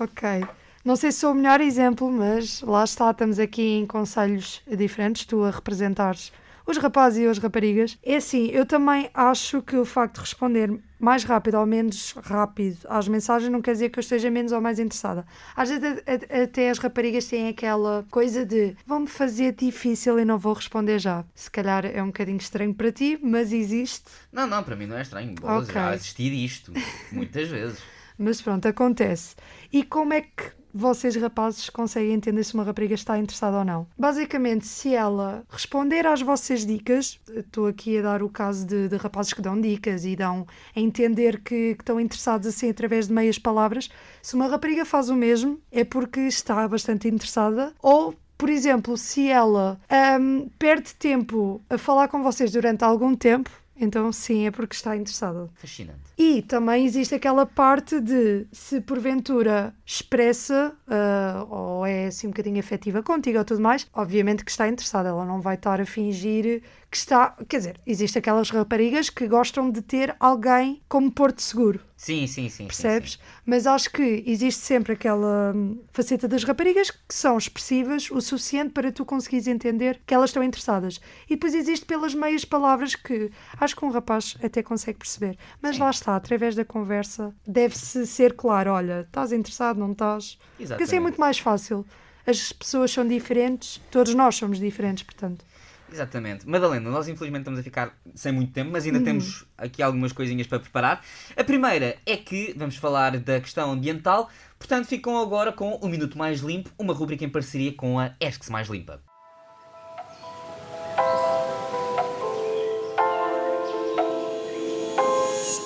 ok. 0.00 0.46
Não 0.84 0.96
sei 0.96 1.12
se 1.12 1.20
sou 1.20 1.32
o 1.32 1.34
melhor 1.34 1.60
exemplo, 1.60 2.10
mas 2.10 2.62
lá 2.62 2.84
está, 2.84 3.10
estamos 3.10 3.38
aqui 3.38 3.78
em 3.78 3.86
conselhos 3.86 4.62
diferentes, 4.66 5.26
tu 5.26 5.44
a 5.44 5.50
representares 5.50 6.32
os 6.70 6.76
rapazes 6.78 7.18
e 7.18 7.26
as 7.26 7.38
raparigas. 7.38 7.98
É 8.02 8.16
assim, 8.16 8.46
eu 8.48 8.64
também 8.64 9.10
acho 9.12 9.60
que 9.62 9.76
o 9.76 9.84
facto 9.84 10.14
de 10.14 10.20
responder 10.20 10.78
mais 10.98 11.24
rápido 11.24 11.54
ou 11.58 11.66
menos 11.66 12.14
rápido 12.22 12.78
às 12.88 13.08
mensagens 13.08 13.50
não 13.50 13.62
quer 13.62 13.72
dizer 13.72 13.88
que 13.88 13.98
eu 13.98 14.02
esteja 14.02 14.30
menos 14.30 14.52
ou 14.52 14.60
mais 14.60 14.78
interessada. 14.78 15.26
Às 15.56 15.70
vezes 15.70 16.02
até 16.44 16.70
as 16.70 16.78
raparigas 16.78 17.24
têm 17.24 17.48
aquela 17.48 18.06
coisa 18.10 18.44
de 18.44 18.76
vão-me 18.86 19.06
fazer 19.06 19.54
difícil 19.54 20.18
e 20.18 20.24
não 20.24 20.38
vou 20.38 20.52
responder 20.52 20.98
já. 20.98 21.24
Se 21.34 21.50
calhar 21.50 21.84
é 21.86 22.02
um 22.02 22.06
bocadinho 22.06 22.38
estranho 22.38 22.74
para 22.74 22.92
ti, 22.92 23.18
mas 23.22 23.52
existe. 23.52 24.04
Não, 24.32 24.46
não, 24.46 24.62
para 24.62 24.76
mim 24.76 24.86
não 24.86 24.96
é 24.96 25.02
estranho. 25.02 25.34
Okay. 25.42 25.74
Já 25.74 25.90
assisti 25.90 26.30
disto 26.30 26.72
muitas 27.10 27.48
vezes. 27.48 27.78
Mas 28.20 28.42
pronto, 28.42 28.68
acontece. 28.68 29.34
E 29.72 29.82
como 29.82 30.12
é 30.12 30.20
que 30.20 30.60
vocês 30.74 31.16
rapazes 31.16 31.70
conseguem 31.70 32.12
entender 32.12 32.44
se 32.44 32.52
uma 32.52 32.62
rapariga 32.62 32.94
está 32.94 33.18
interessada 33.18 33.56
ou 33.58 33.64
não? 33.64 33.86
Basicamente, 33.98 34.66
se 34.66 34.94
ela 34.94 35.42
responder 35.48 36.06
às 36.06 36.20
vossas 36.20 36.66
dicas, 36.66 37.18
estou 37.28 37.66
aqui 37.66 37.96
a 37.98 38.02
dar 38.02 38.22
o 38.22 38.28
caso 38.28 38.66
de, 38.66 38.88
de 38.88 38.96
rapazes 38.96 39.32
que 39.32 39.40
dão 39.40 39.58
dicas 39.58 40.04
e 40.04 40.14
dão 40.14 40.46
a 40.76 40.78
entender 40.78 41.38
que, 41.38 41.74
que, 41.74 41.82
estão 41.82 41.98
interessados 41.98 42.46
assim 42.46 42.68
através 42.68 43.08
de 43.08 43.14
meias 43.14 43.38
palavras, 43.38 43.88
se 44.22 44.34
uma 44.34 44.48
rapariga 44.48 44.84
faz 44.84 45.08
o 45.08 45.16
mesmo, 45.16 45.58
é 45.72 45.82
porque 45.82 46.20
está 46.20 46.68
bastante 46.68 47.08
interessada 47.08 47.72
ou 47.82 48.14
por 48.40 48.48
exemplo, 48.48 48.96
se 48.96 49.28
ela 49.28 49.78
um, 50.18 50.48
perde 50.58 50.94
tempo 50.94 51.60
a 51.68 51.76
falar 51.76 52.08
com 52.08 52.22
vocês 52.22 52.50
durante 52.50 52.82
algum 52.82 53.14
tempo, 53.14 53.50
então, 53.80 54.12
sim, 54.12 54.46
é 54.46 54.50
porque 54.50 54.74
está 54.74 54.96
interessada. 54.96 55.48
Fascinante. 55.54 56.00
E 56.18 56.42
também 56.42 56.84
existe 56.84 57.14
aquela 57.14 57.46
parte 57.46 58.00
de 58.00 58.46
se 58.52 58.80
porventura 58.80 59.74
expressa 59.86 60.74
uh, 60.86 61.52
ou 61.52 61.86
é 61.86 62.06
assim 62.06 62.26
um 62.26 62.30
bocadinho 62.30 62.60
afetiva 62.60 63.02
contigo 63.02 63.38
ou 63.38 63.44
tudo 63.44 63.60
mais, 63.60 63.88
obviamente 63.94 64.44
que 64.44 64.50
está 64.50 64.68
interessada. 64.68 65.08
Ela 65.08 65.24
não 65.24 65.40
vai 65.40 65.54
estar 65.54 65.80
a 65.80 65.86
fingir 65.86 66.62
que 66.90 66.96
está. 66.96 67.36
Quer 67.48 67.56
dizer, 67.56 67.80
existe 67.86 68.18
aquelas 68.18 68.50
raparigas 68.50 69.08
que 69.08 69.26
gostam 69.26 69.70
de 69.70 69.80
ter 69.80 70.14
alguém 70.20 70.82
como 70.88 71.10
porto 71.10 71.40
seguro. 71.40 71.80
Sim, 72.00 72.26
sim, 72.26 72.48
sim. 72.48 72.66
Percebes? 72.66 73.12
Sim, 73.12 73.18
sim. 73.18 73.24
Mas 73.44 73.66
acho 73.66 73.90
que 73.90 74.24
existe 74.26 74.62
sempre 74.62 74.94
aquela 74.94 75.52
hum, 75.54 75.78
faceta 75.92 76.26
das 76.26 76.44
raparigas 76.44 76.90
que 76.90 77.14
são 77.14 77.36
expressivas 77.36 78.10
o 78.10 78.22
suficiente 78.22 78.72
para 78.72 78.90
tu 78.90 79.04
conseguires 79.04 79.46
entender 79.46 80.00
que 80.06 80.14
elas 80.14 80.30
estão 80.30 80.42
interessadas. 80.42 80.98
E 81.28 81.34
depois 81.34 81.54
existe 81.54 81.84
pelas 81.84 82.14
meias 82.14 82.42
palavras 82.42 82.94
que 82.94 83.30
acho 83.60 83.76
que 83.76 83.84
um 83.84 83.90
rapaz 83.90 84.34
até 84.42 84.62
consegue 84.62 84.98
perceber. 84.98 85.36
Mas 85.60 85.76
sim. 85.76 85.82
lá 85.82 85.90
está, 85.90 86.16
através 86.16 86.54
da 86.54 86.64
conversa, 86.64 87.34
deve-se 87.46 88.06
ser 88.06 88.32
claro: 88.32 88.72
olha, 88.72 89.02
estás 89.02 89.30
interessado, 89.30 89.78
não 89.78 89.92
estás? 89.92 90.38
Exatamente. 90.58 90.68
Porque 90.68 90.82
assim 90.84 90.96
é 90.96 91.00
muito 91.00 91.20
mais 91.20 91.38
fácil. 91.38 91.84
As 92.26 92.50
pessoas 92.50 92.90
são 92.90 93.06
diferentes, 93.06 93.78
todos 93.90 94.14
nós 94.14 94.36
somos 94.36 94.58
diferentes, 94.58 95.02
portanto. 95.02 95.44
Exatamente. 95.92 96.48
Madalena, 96.48 96.88
nós 96.90 97.08
infelizmente 97.08 97.42
estamos 97.42 97.60
a 97.60 97.62
ficar 97.62 97.94
sem 98.14 98.32
muito 98.32 98.52
tempo, 98.52 98.70
mas 98.72 98.84
ainda 98.84 98.98
uhum. 98.98 99.04
temos 99.04 99.44
aqui 99.58 99.82
algumas 99.82 100.12
coisinhas 100.12 100.46
para 100.46 100.60
preparar. 100.60 101.04
A 101.36 101.44
primeira 101.44 101.96
é 102.06 102.16
que 102.16 102.54
vamos 102.56 102.76
falar 102.76 103.18
da 103.18 103.40
questão 103.40 103.72
ambiental, 103.72 104.30
portanto 104.58 104.86
ficam 104.86 105.20
agora 105.20 105.52
com 105.52 105.74
o 105.76 105.88
Minuto 105.88 106.16
Mais 106.16 106.40
Limpo, 106.40 106.70
uma 106.78 106.94
rubrica 106.94 107.24
em 107.24 107.28
parceria 107.28 107.72
com 107.72 107.98
a 107.98 108.14
ESCS 108.20 108.48
Mais 108.48 108.68
Limpa. 108.68 109.02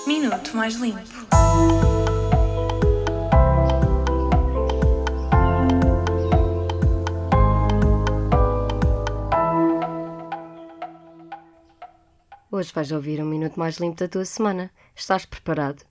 Minuto 0.06 0.56
Mais 0.56 0.74
Limpo. 0.76 1.93
Hoje 12.64 12.72
vais 12.72 12.92
ouvir 12.92 13.22
um 13.22 13.26
minuto 13.26 13.60
mais 13.60 13.76
limpo 13.76 13.98
da 13.98 14.08
tua 14.08 14.24
semana. 14.24 14.70
Estás 14.96 15.26
preparado? 15.26 15.82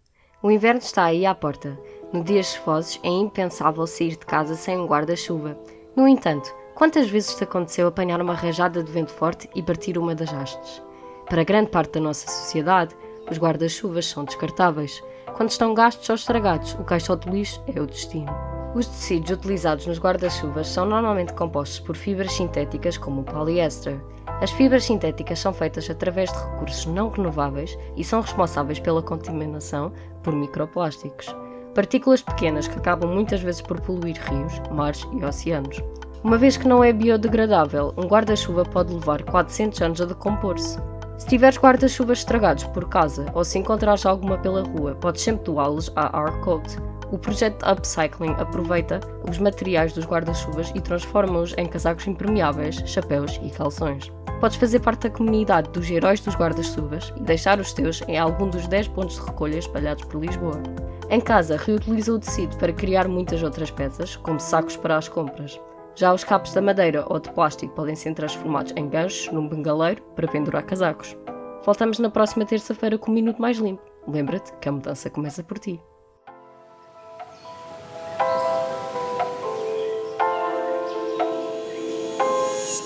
O 0.42 0.50
inverno 0.50 0.80
está 0.80 1.04
aí 1.04 1.24
à 1.24 1.36
porta. 1.36 1.78
No 2.12 2.24
dias 2.24 2.48
chuvosos 2.48 3.00
é 3.04 3.10
impensável 3.10 3.86
sair 3.86 4.18
de 4.18 4.26
casa 4.26 4.56
sem 4.56 4.80
um 4.80 4.88
guarda-chuva. 4.88 5.56
No 5.96 6.08
entanto, 6.08 6.52
quantas 6.74 7.08
vezes 7.08 7.36
te 7.36 7.44
aconteceu 7.44 7.88
apanhar 7.88 8.20
uma 8.20 8.34
rajada 8.34 8.82
de 8.82 8.92
vento 8.92 9.12
forte 9.12 9.48
e 9.54 9.62
partir 9.62 10.00
uma 10.00 10.16
das 10.16 10.34
hastes? 10.34 10.82
Para 11.30 11.44
grande 11.44 11.70
parte 11.70 11.92
da 11.92 12.00
nossa 12.00 12.28
sociedade, 12.28 12.96
os 13.30 13.38
guarda-chuvas 13.38 14.08
são 14.08 14.26
descartáveis. 14.26 15.00
Quando 15.38 15.52
estão 15.52 15.76
gastos 15.76 16.10
ou 16.10 16.16
estragados, 16.16 16.74
o 16.80 16.84
caixote 16.84 17.30
de 17.30 17.38
lixo 17.38 17.64
é 17.68 17.80
o 17.80 17.86
destino. 17.86 18.53
Os 18.76 18.88
tecidos 18.88 19.30
utilizados 19.30 19.86
nos 19.86 20.00
guarda-chuvas 20.00 20.68
são 20.68 20.84
normalmente 20.84 21.34
compostos 21.34 21.80
por 21.80 21.96
fibras 21.96 22.34
sintéticas 22.34 22.98
como 22.98 23.22
o 23.22 23.24
poliéster. 23.24 24.00
As 24.42 24.50
fibras 24.50 24.86
sintéticas 24.86 25.38
são 25.38 25.54
feitas 25.54 25.88
através 25.92 26.32
de 26.32 26.40
recursos 26.40 26.88
não 26.88 27.10
renováveis 27.10 27.78
e 27.96 28.04
são 28.04 28.22
responsáveis 28.22 28.80
pela 28.80 29.04
contaminação 29.04 29.94
por 30.24 30.34
microplásticos, 30.34 31.28
partículas 31.76 32.24
pequenas 32.24 32.68
que 32.68 32.80
acabam 32.80 33.14
muitas 33.14 33.42
vezes 33.42 33.62
por 33.62 33.80
poluir 33.80 34.20
rios, 34.20 34.60
mares 34.72 35.08
e 35.14 35.24
oceanos. 35.24 35.78
Uma 36.24 36.40
vez 36.40 36.58
que 36.58 36.68
não 36.68 36.84
é 36.84 36.92
biodegradável, 36.92 37.94
um 37.96 38.08
guarda-chuva 38.08 38.64
pode 38.64 38.92
levar 38.92 39.22
400 39.22 39.82
anos 39.84 40.02
a 40.02 40.06
decompor-se. 40.06 40.80
Se 41.20 41.28
tiveres 41.28 41.60
guarda-chuvas 41.60 42.20
estragados 42.20 42.64
por 42.64 42.90
casa 42.90 43.28
ou 43.36 43.44
se 43.44 43.60
encontrares 43.60 44.04
alguma 44.04 44.40
pela 44.40 44.64
rua, 44.64 44.96
podes 44.96 45.22
sempre 45.22 45.44
doá-los 45.44 45.92
à 45.96 46.18
Arcoat. 46.18 46.76
O 47.14 47.18
projeto 47.20 47.64
Upcycling 47.70 48.32
aproveita 48.40 49.00
os 49.30 49.38
materiais 49.38 49.94
dos 49.94 50.04
guarda-chuvas 50.04 50.72
e 50.74 50.82
transforma-os 50.82 51.54
em 51.60 51.68
casacos 51.68 52.08
impermeáveis, 52.08 52.78
chapéus 52.88 53.40
e 53.44 53.52
calções. 53.52 54.12
Podes 54.40 54.58
fazer 54.58 54.80
parte 54.80 55.08
da 55.08 55.16
comunidade 55.16 55.70
dos 55.70 55.92
heróis 55.92 56.20
dos 56.22 56.36
guarda-chuvas 56.36 57.14
e 57.16 57.22
deixar 57.22 57.60
os 57.60 57.72
teus 57.72 58.02
em 58.08 58.18
algum 58.18 58.50
dos 58.50 58.66
10 58.66 58.88
pontos 58.88 59.18
de 59.18 59.28
recolha 59.28 59.60
espalhados 59.60 60.06
por 60.06 60.26
Lisboa. 60.26 60.60
Em 61.08 61.22
casa, 61.22 61.56
reutiliza 61.56 62.12
o 62.12 62.18
tecido 62.18 62.58
para 62.58 62.74
criar 62.74 63.08
muitas 63.08 63.44
outras 63.44 63.70
peças, 63.70 64.16
como 64.16 64.40
sacos 64.40 64.76
para 64.76 64.98
as 64.98 65.08
compras. 65.08 65.62
Já 65.94 66.12
os 66.16 66.24
cabos 66.24 66.52
da 66.52 66.64
madeira 66.64 67.06
ou 67.08 67.20
de 67.20 67.32
plástico 67.32 67.76
podem 67.76 67.96
ser 67.96 68.16
transformados 68.16 68.74
em 68.76 68.90
ganchos 68.90 69.32
num 69.32 69.48
bengaleiro 69.48 70.02
para 70.16 70.28
pendurar 70.28 70.66
casacos. 70.66 71.16
Voltamos 71.64 72.00
na 72.00 72.10
próxima 72.10 72.44
terça-feira 72.44 72.98
com 72.98 73.12
um 73.12 73.14
minuto 73.14 73.40
mais 73.40 73.58
limpo. 73.58 73.84
Lembra-te 74.08 74.52
que 74.54 74.68
a 74.68 74.72
mudança 74.72 75.12
começa 75.12 75.44
por 75.44 75.60
ti. 75.60 75.80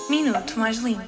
Minuto 0.08 0.58
mais 0.58 0.78
limpo. 0.78 1.02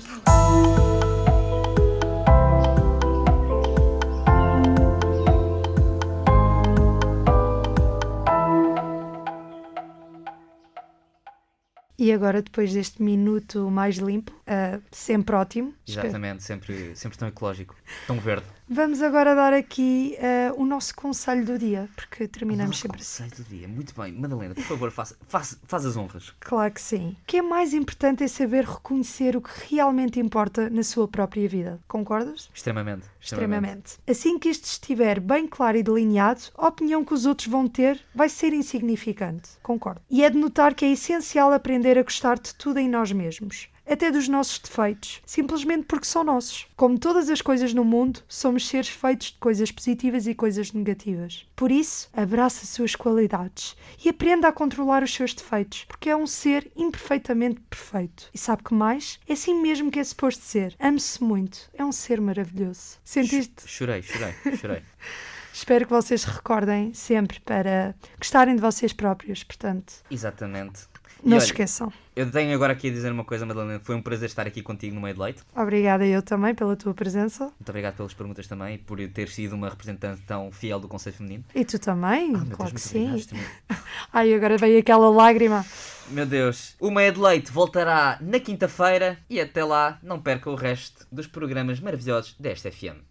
E 11.99 12.13
agora, 12.13 12.43
depois 12.43 12.73
deste 12.73 13.03
minuto 13.03 13.71
mais 13.71 13.97
limpo, 13.97 14.33
uh, 14.33 14.83
sempre 14.91 15.37
ótimo. 15.37 15.75
Exatamente, 15.87 16.43
sempre, 16.43 16.95
sempre 16.97 17.17
tão 17.17 17.29
ecológico, 17.29 17.77
tão 18.07 18.19
verde. 18.19 18.47
Vamos 18.73 19.03
agora 19.03 19.35
dar 19.35 19.53
aqui 19.53 20.17
uh, 20.21 20.63
o 20.63 20.65
nosso 20.65 20.95
conselho 20.95 21.45
do 21.45 21.59
dia, 21.59 21.89
porque 21.97 22.29
terminamos 22.29 22.79
sempre 22.79 22.99
conselho 22.99 23.33
do 23.35 23.43
dia, 23.43 23.67
muito 23.67 23.93
bem. 24.01 24.13
Madalena, 24.13 24.55
por 24.55 24.63
favor, 24.63 24.93
faz, 24.93 25.13
faz, 25.27 25.59
faz 25.67 25.85
as 25.87 25.97
honras. 25.97 26.33
Claro 26.39 26.73
que 26.73 26.81
sim. 26.81 27.17
O 27.21 27.27
que 27.27 27.39
é 27.39 27.43
mais 27.43 27.75
importante 27.75 28.23
é 28.23 28.29
saber 28.29 28.65
reconhecer 28.65 29.37
o 29.37 29.43
que 29.43 29.51
realmente 29.75 30.21
importa 30.21 30.71
na 30.71 30.85
sua 30.85 31.09
própria 31.09 31.49
vida. 31.49 31.81
Concordas? 31.89 32.49
Extremamente. 32.55 33.09
Extremamente. 33.21 33.87
extremamente. 33.87 33.99
Assim 34.09 34.39
que 34.39 34.49
isto 34.49 34.67
estiver 34.67 35.19
bem 35.19 35.49
claro 35.49 35.77
e 35.77 35.83
delineado, 35.83 36.43
a 36.57 36.69
opinião 36.69 37.05
que 37.05 37.13
os 37.13 37.27
outros 37.27 37.49
vão 37.49 37.67
ter 37.67 38.01
vai 38.15 38.29
ser 38.29 38.53
insignificante. 38.53 39.51
Concordo. 39.65 40.01
E 40.09 40.23
é 40.23 40.31
de 40.31 40.39
notar 40.39 40.75
que 40.75 40.85
é 40.85 40.93
essencial 40.93 41.53
aprender 41.53 41.99
a 41.99 42.05
gostar 42.05 42.39
de 42.39 42.55
tudo 42.55 42.79
em 42.79 42.89
nós 42.89 43.11
mesmos 43.11 43.69
até 43.91 44.11
dos 44.11 44.29
nossos 44.29 44.59
defeitos, 44.59 45.21
simplesmente 45.27 45.85
porque 45.85 46.07
são 46.07 46.23
nossos. 46.23 46.67
Como 46.77 46.99
todas 46.99 47.29
as 47.29 47.43
coisas 47.43 47.75
no 47.75 47.85
mundo, 47.85 48.23
somos 48.29 48.69
seres 48.69 48.89
feitos 48.89 49.33
de 49.33 49.39
coisas 49.39 49.73
positivas 49.73 50.27
e 50.27 50.35
coisas 50.35 50.73
negativas. 50.73 51.45
Por 51.57 51.73
isso, 51.73 52.09
abraça 52.13 52.63
as 52.63 52.69
suas 52.69 52.95
qualidades 52.95 53.77
e 54.05 54.09
aprenda 54.09 54.49
a 54.49 54.53
controlar 54.53 55.03
os 55.03 55.13
seus 55.13 55.35
defeitos, 55.35 55.85
porque 55.89 56.09
é 56.09 56.17
um 56.17 56.27
ser 56.27 56.71
imperfeitamente 56.77 57.61
perfeito. 57.69 58.31
E 58.33 58.39
sabe 58.39 58.63
que 58.63 58.73
mais? 58.73 59.19
É 59.29 59.33
assim 59.33 59.61
mesmo 59.61 59.91
que 59.91 59.99
é 59.99 60.05
suposto 60.05 60.45
ser. 60.45 60.75
Ame-se 60.79 61.23
muito. 61.23 61.69
É 61.75 61.85
um 61.85 61.93
ser 61.93 62.21
maravilhoso. 62.21 62.99
Sentiste? 63.05 63.67
Chorei, 63.67 64.03
chorei, 64.03 64.35
chorei. 64.57 64.83
Espero 65.53 65.85
que 65.85 65.93
vocês 65.93 66.25
recordem 66.25 66.95
sempre 66.95 67.41
para 67.41 67.95
gostarem 68.19 68.55
de 68.55 68.63
vocês 68.63 68.93
próprios, 68.93 69.43
portanto. 69.43 69.93
Exatamente. 70.11 70.90
Não 71.25 71.33
olha, 71.33 71.41
se 71.41 71.47
esqueçam. 71.47 71.93
Eu 72.15 72.31
tenho 72.31 72.55
agora 72.55 72.73
aqui 72.73 72.89
a 72.89 72.91
dizer 72.91 73.13
uma 73.13 73.25
coisa, 73.25 73.47
Madalena. 73.47 73.81
Foi 73.81 73.95
um 73.95 74.03
prazer 74.03 74.29
estar 74.29 74.47
aqui 74.47 74.63
contigo 74.63 74.95
no 74.95 75.01
meio 75.01 75.15
de 75.15 75.21
leite. 75.21 75.43
Obrigada 75.55 76.07
eu 76.07 76.23
também 76.23 76.55
pela 76.55 76.77
tua 76.77 76.93
presença. 76.93 77.45
Muito 77.45 77.69
obrigado 77.69 77.97
pelas 77.97 78.15
perguntas 78.15 78.47
também 78.47 78.75
e 78.75 78.79
por 78.79 78.99
ter 79.09 79.29
sido 79.29 79.55
uma 79.55 79.69
representante 79.69 80.23
tão 80.23 80.51
fiel 80.51 80.81
do 80.81 80.89
Conselho 80.89 81.17
Feminino. 81.17 81.45
E 81.55 81.65
tu 81.65 81.79
também, 81.79 82.35
ah, 82.35 82.45
claro 82.51 82.73
Deus, 82.73 82.73
que 82.73 82.81
sim. 82.81 83.27
Ai, 84.13 84.35
agora 84.35 84.57
veio 84.57 84.79
aquela 84.79 85.09
lágrima. 85.11 85.65
Meu 86.09 86.27
Deus. 86.27 86.75
O 86.81 86.91
Meia 86.91 87.13
de 87.13 87.21
Leite 87.21 87.53
voltará 87.53 88.19
na 88.21 88.41
quinta-feira 88.41 89.19
e 89.29 89.41
até 89.41 89.65
lá 89.65 89.99
não 90.03 90.21
perca 90.21 90.51
o 90.51 90.55
resto 90.55 91.07
dos 91.11 91.27
programas 91.27 91.79
maravilhosos 91.81 92.35
desta 92.39 92.71
FM. 92.71 93.10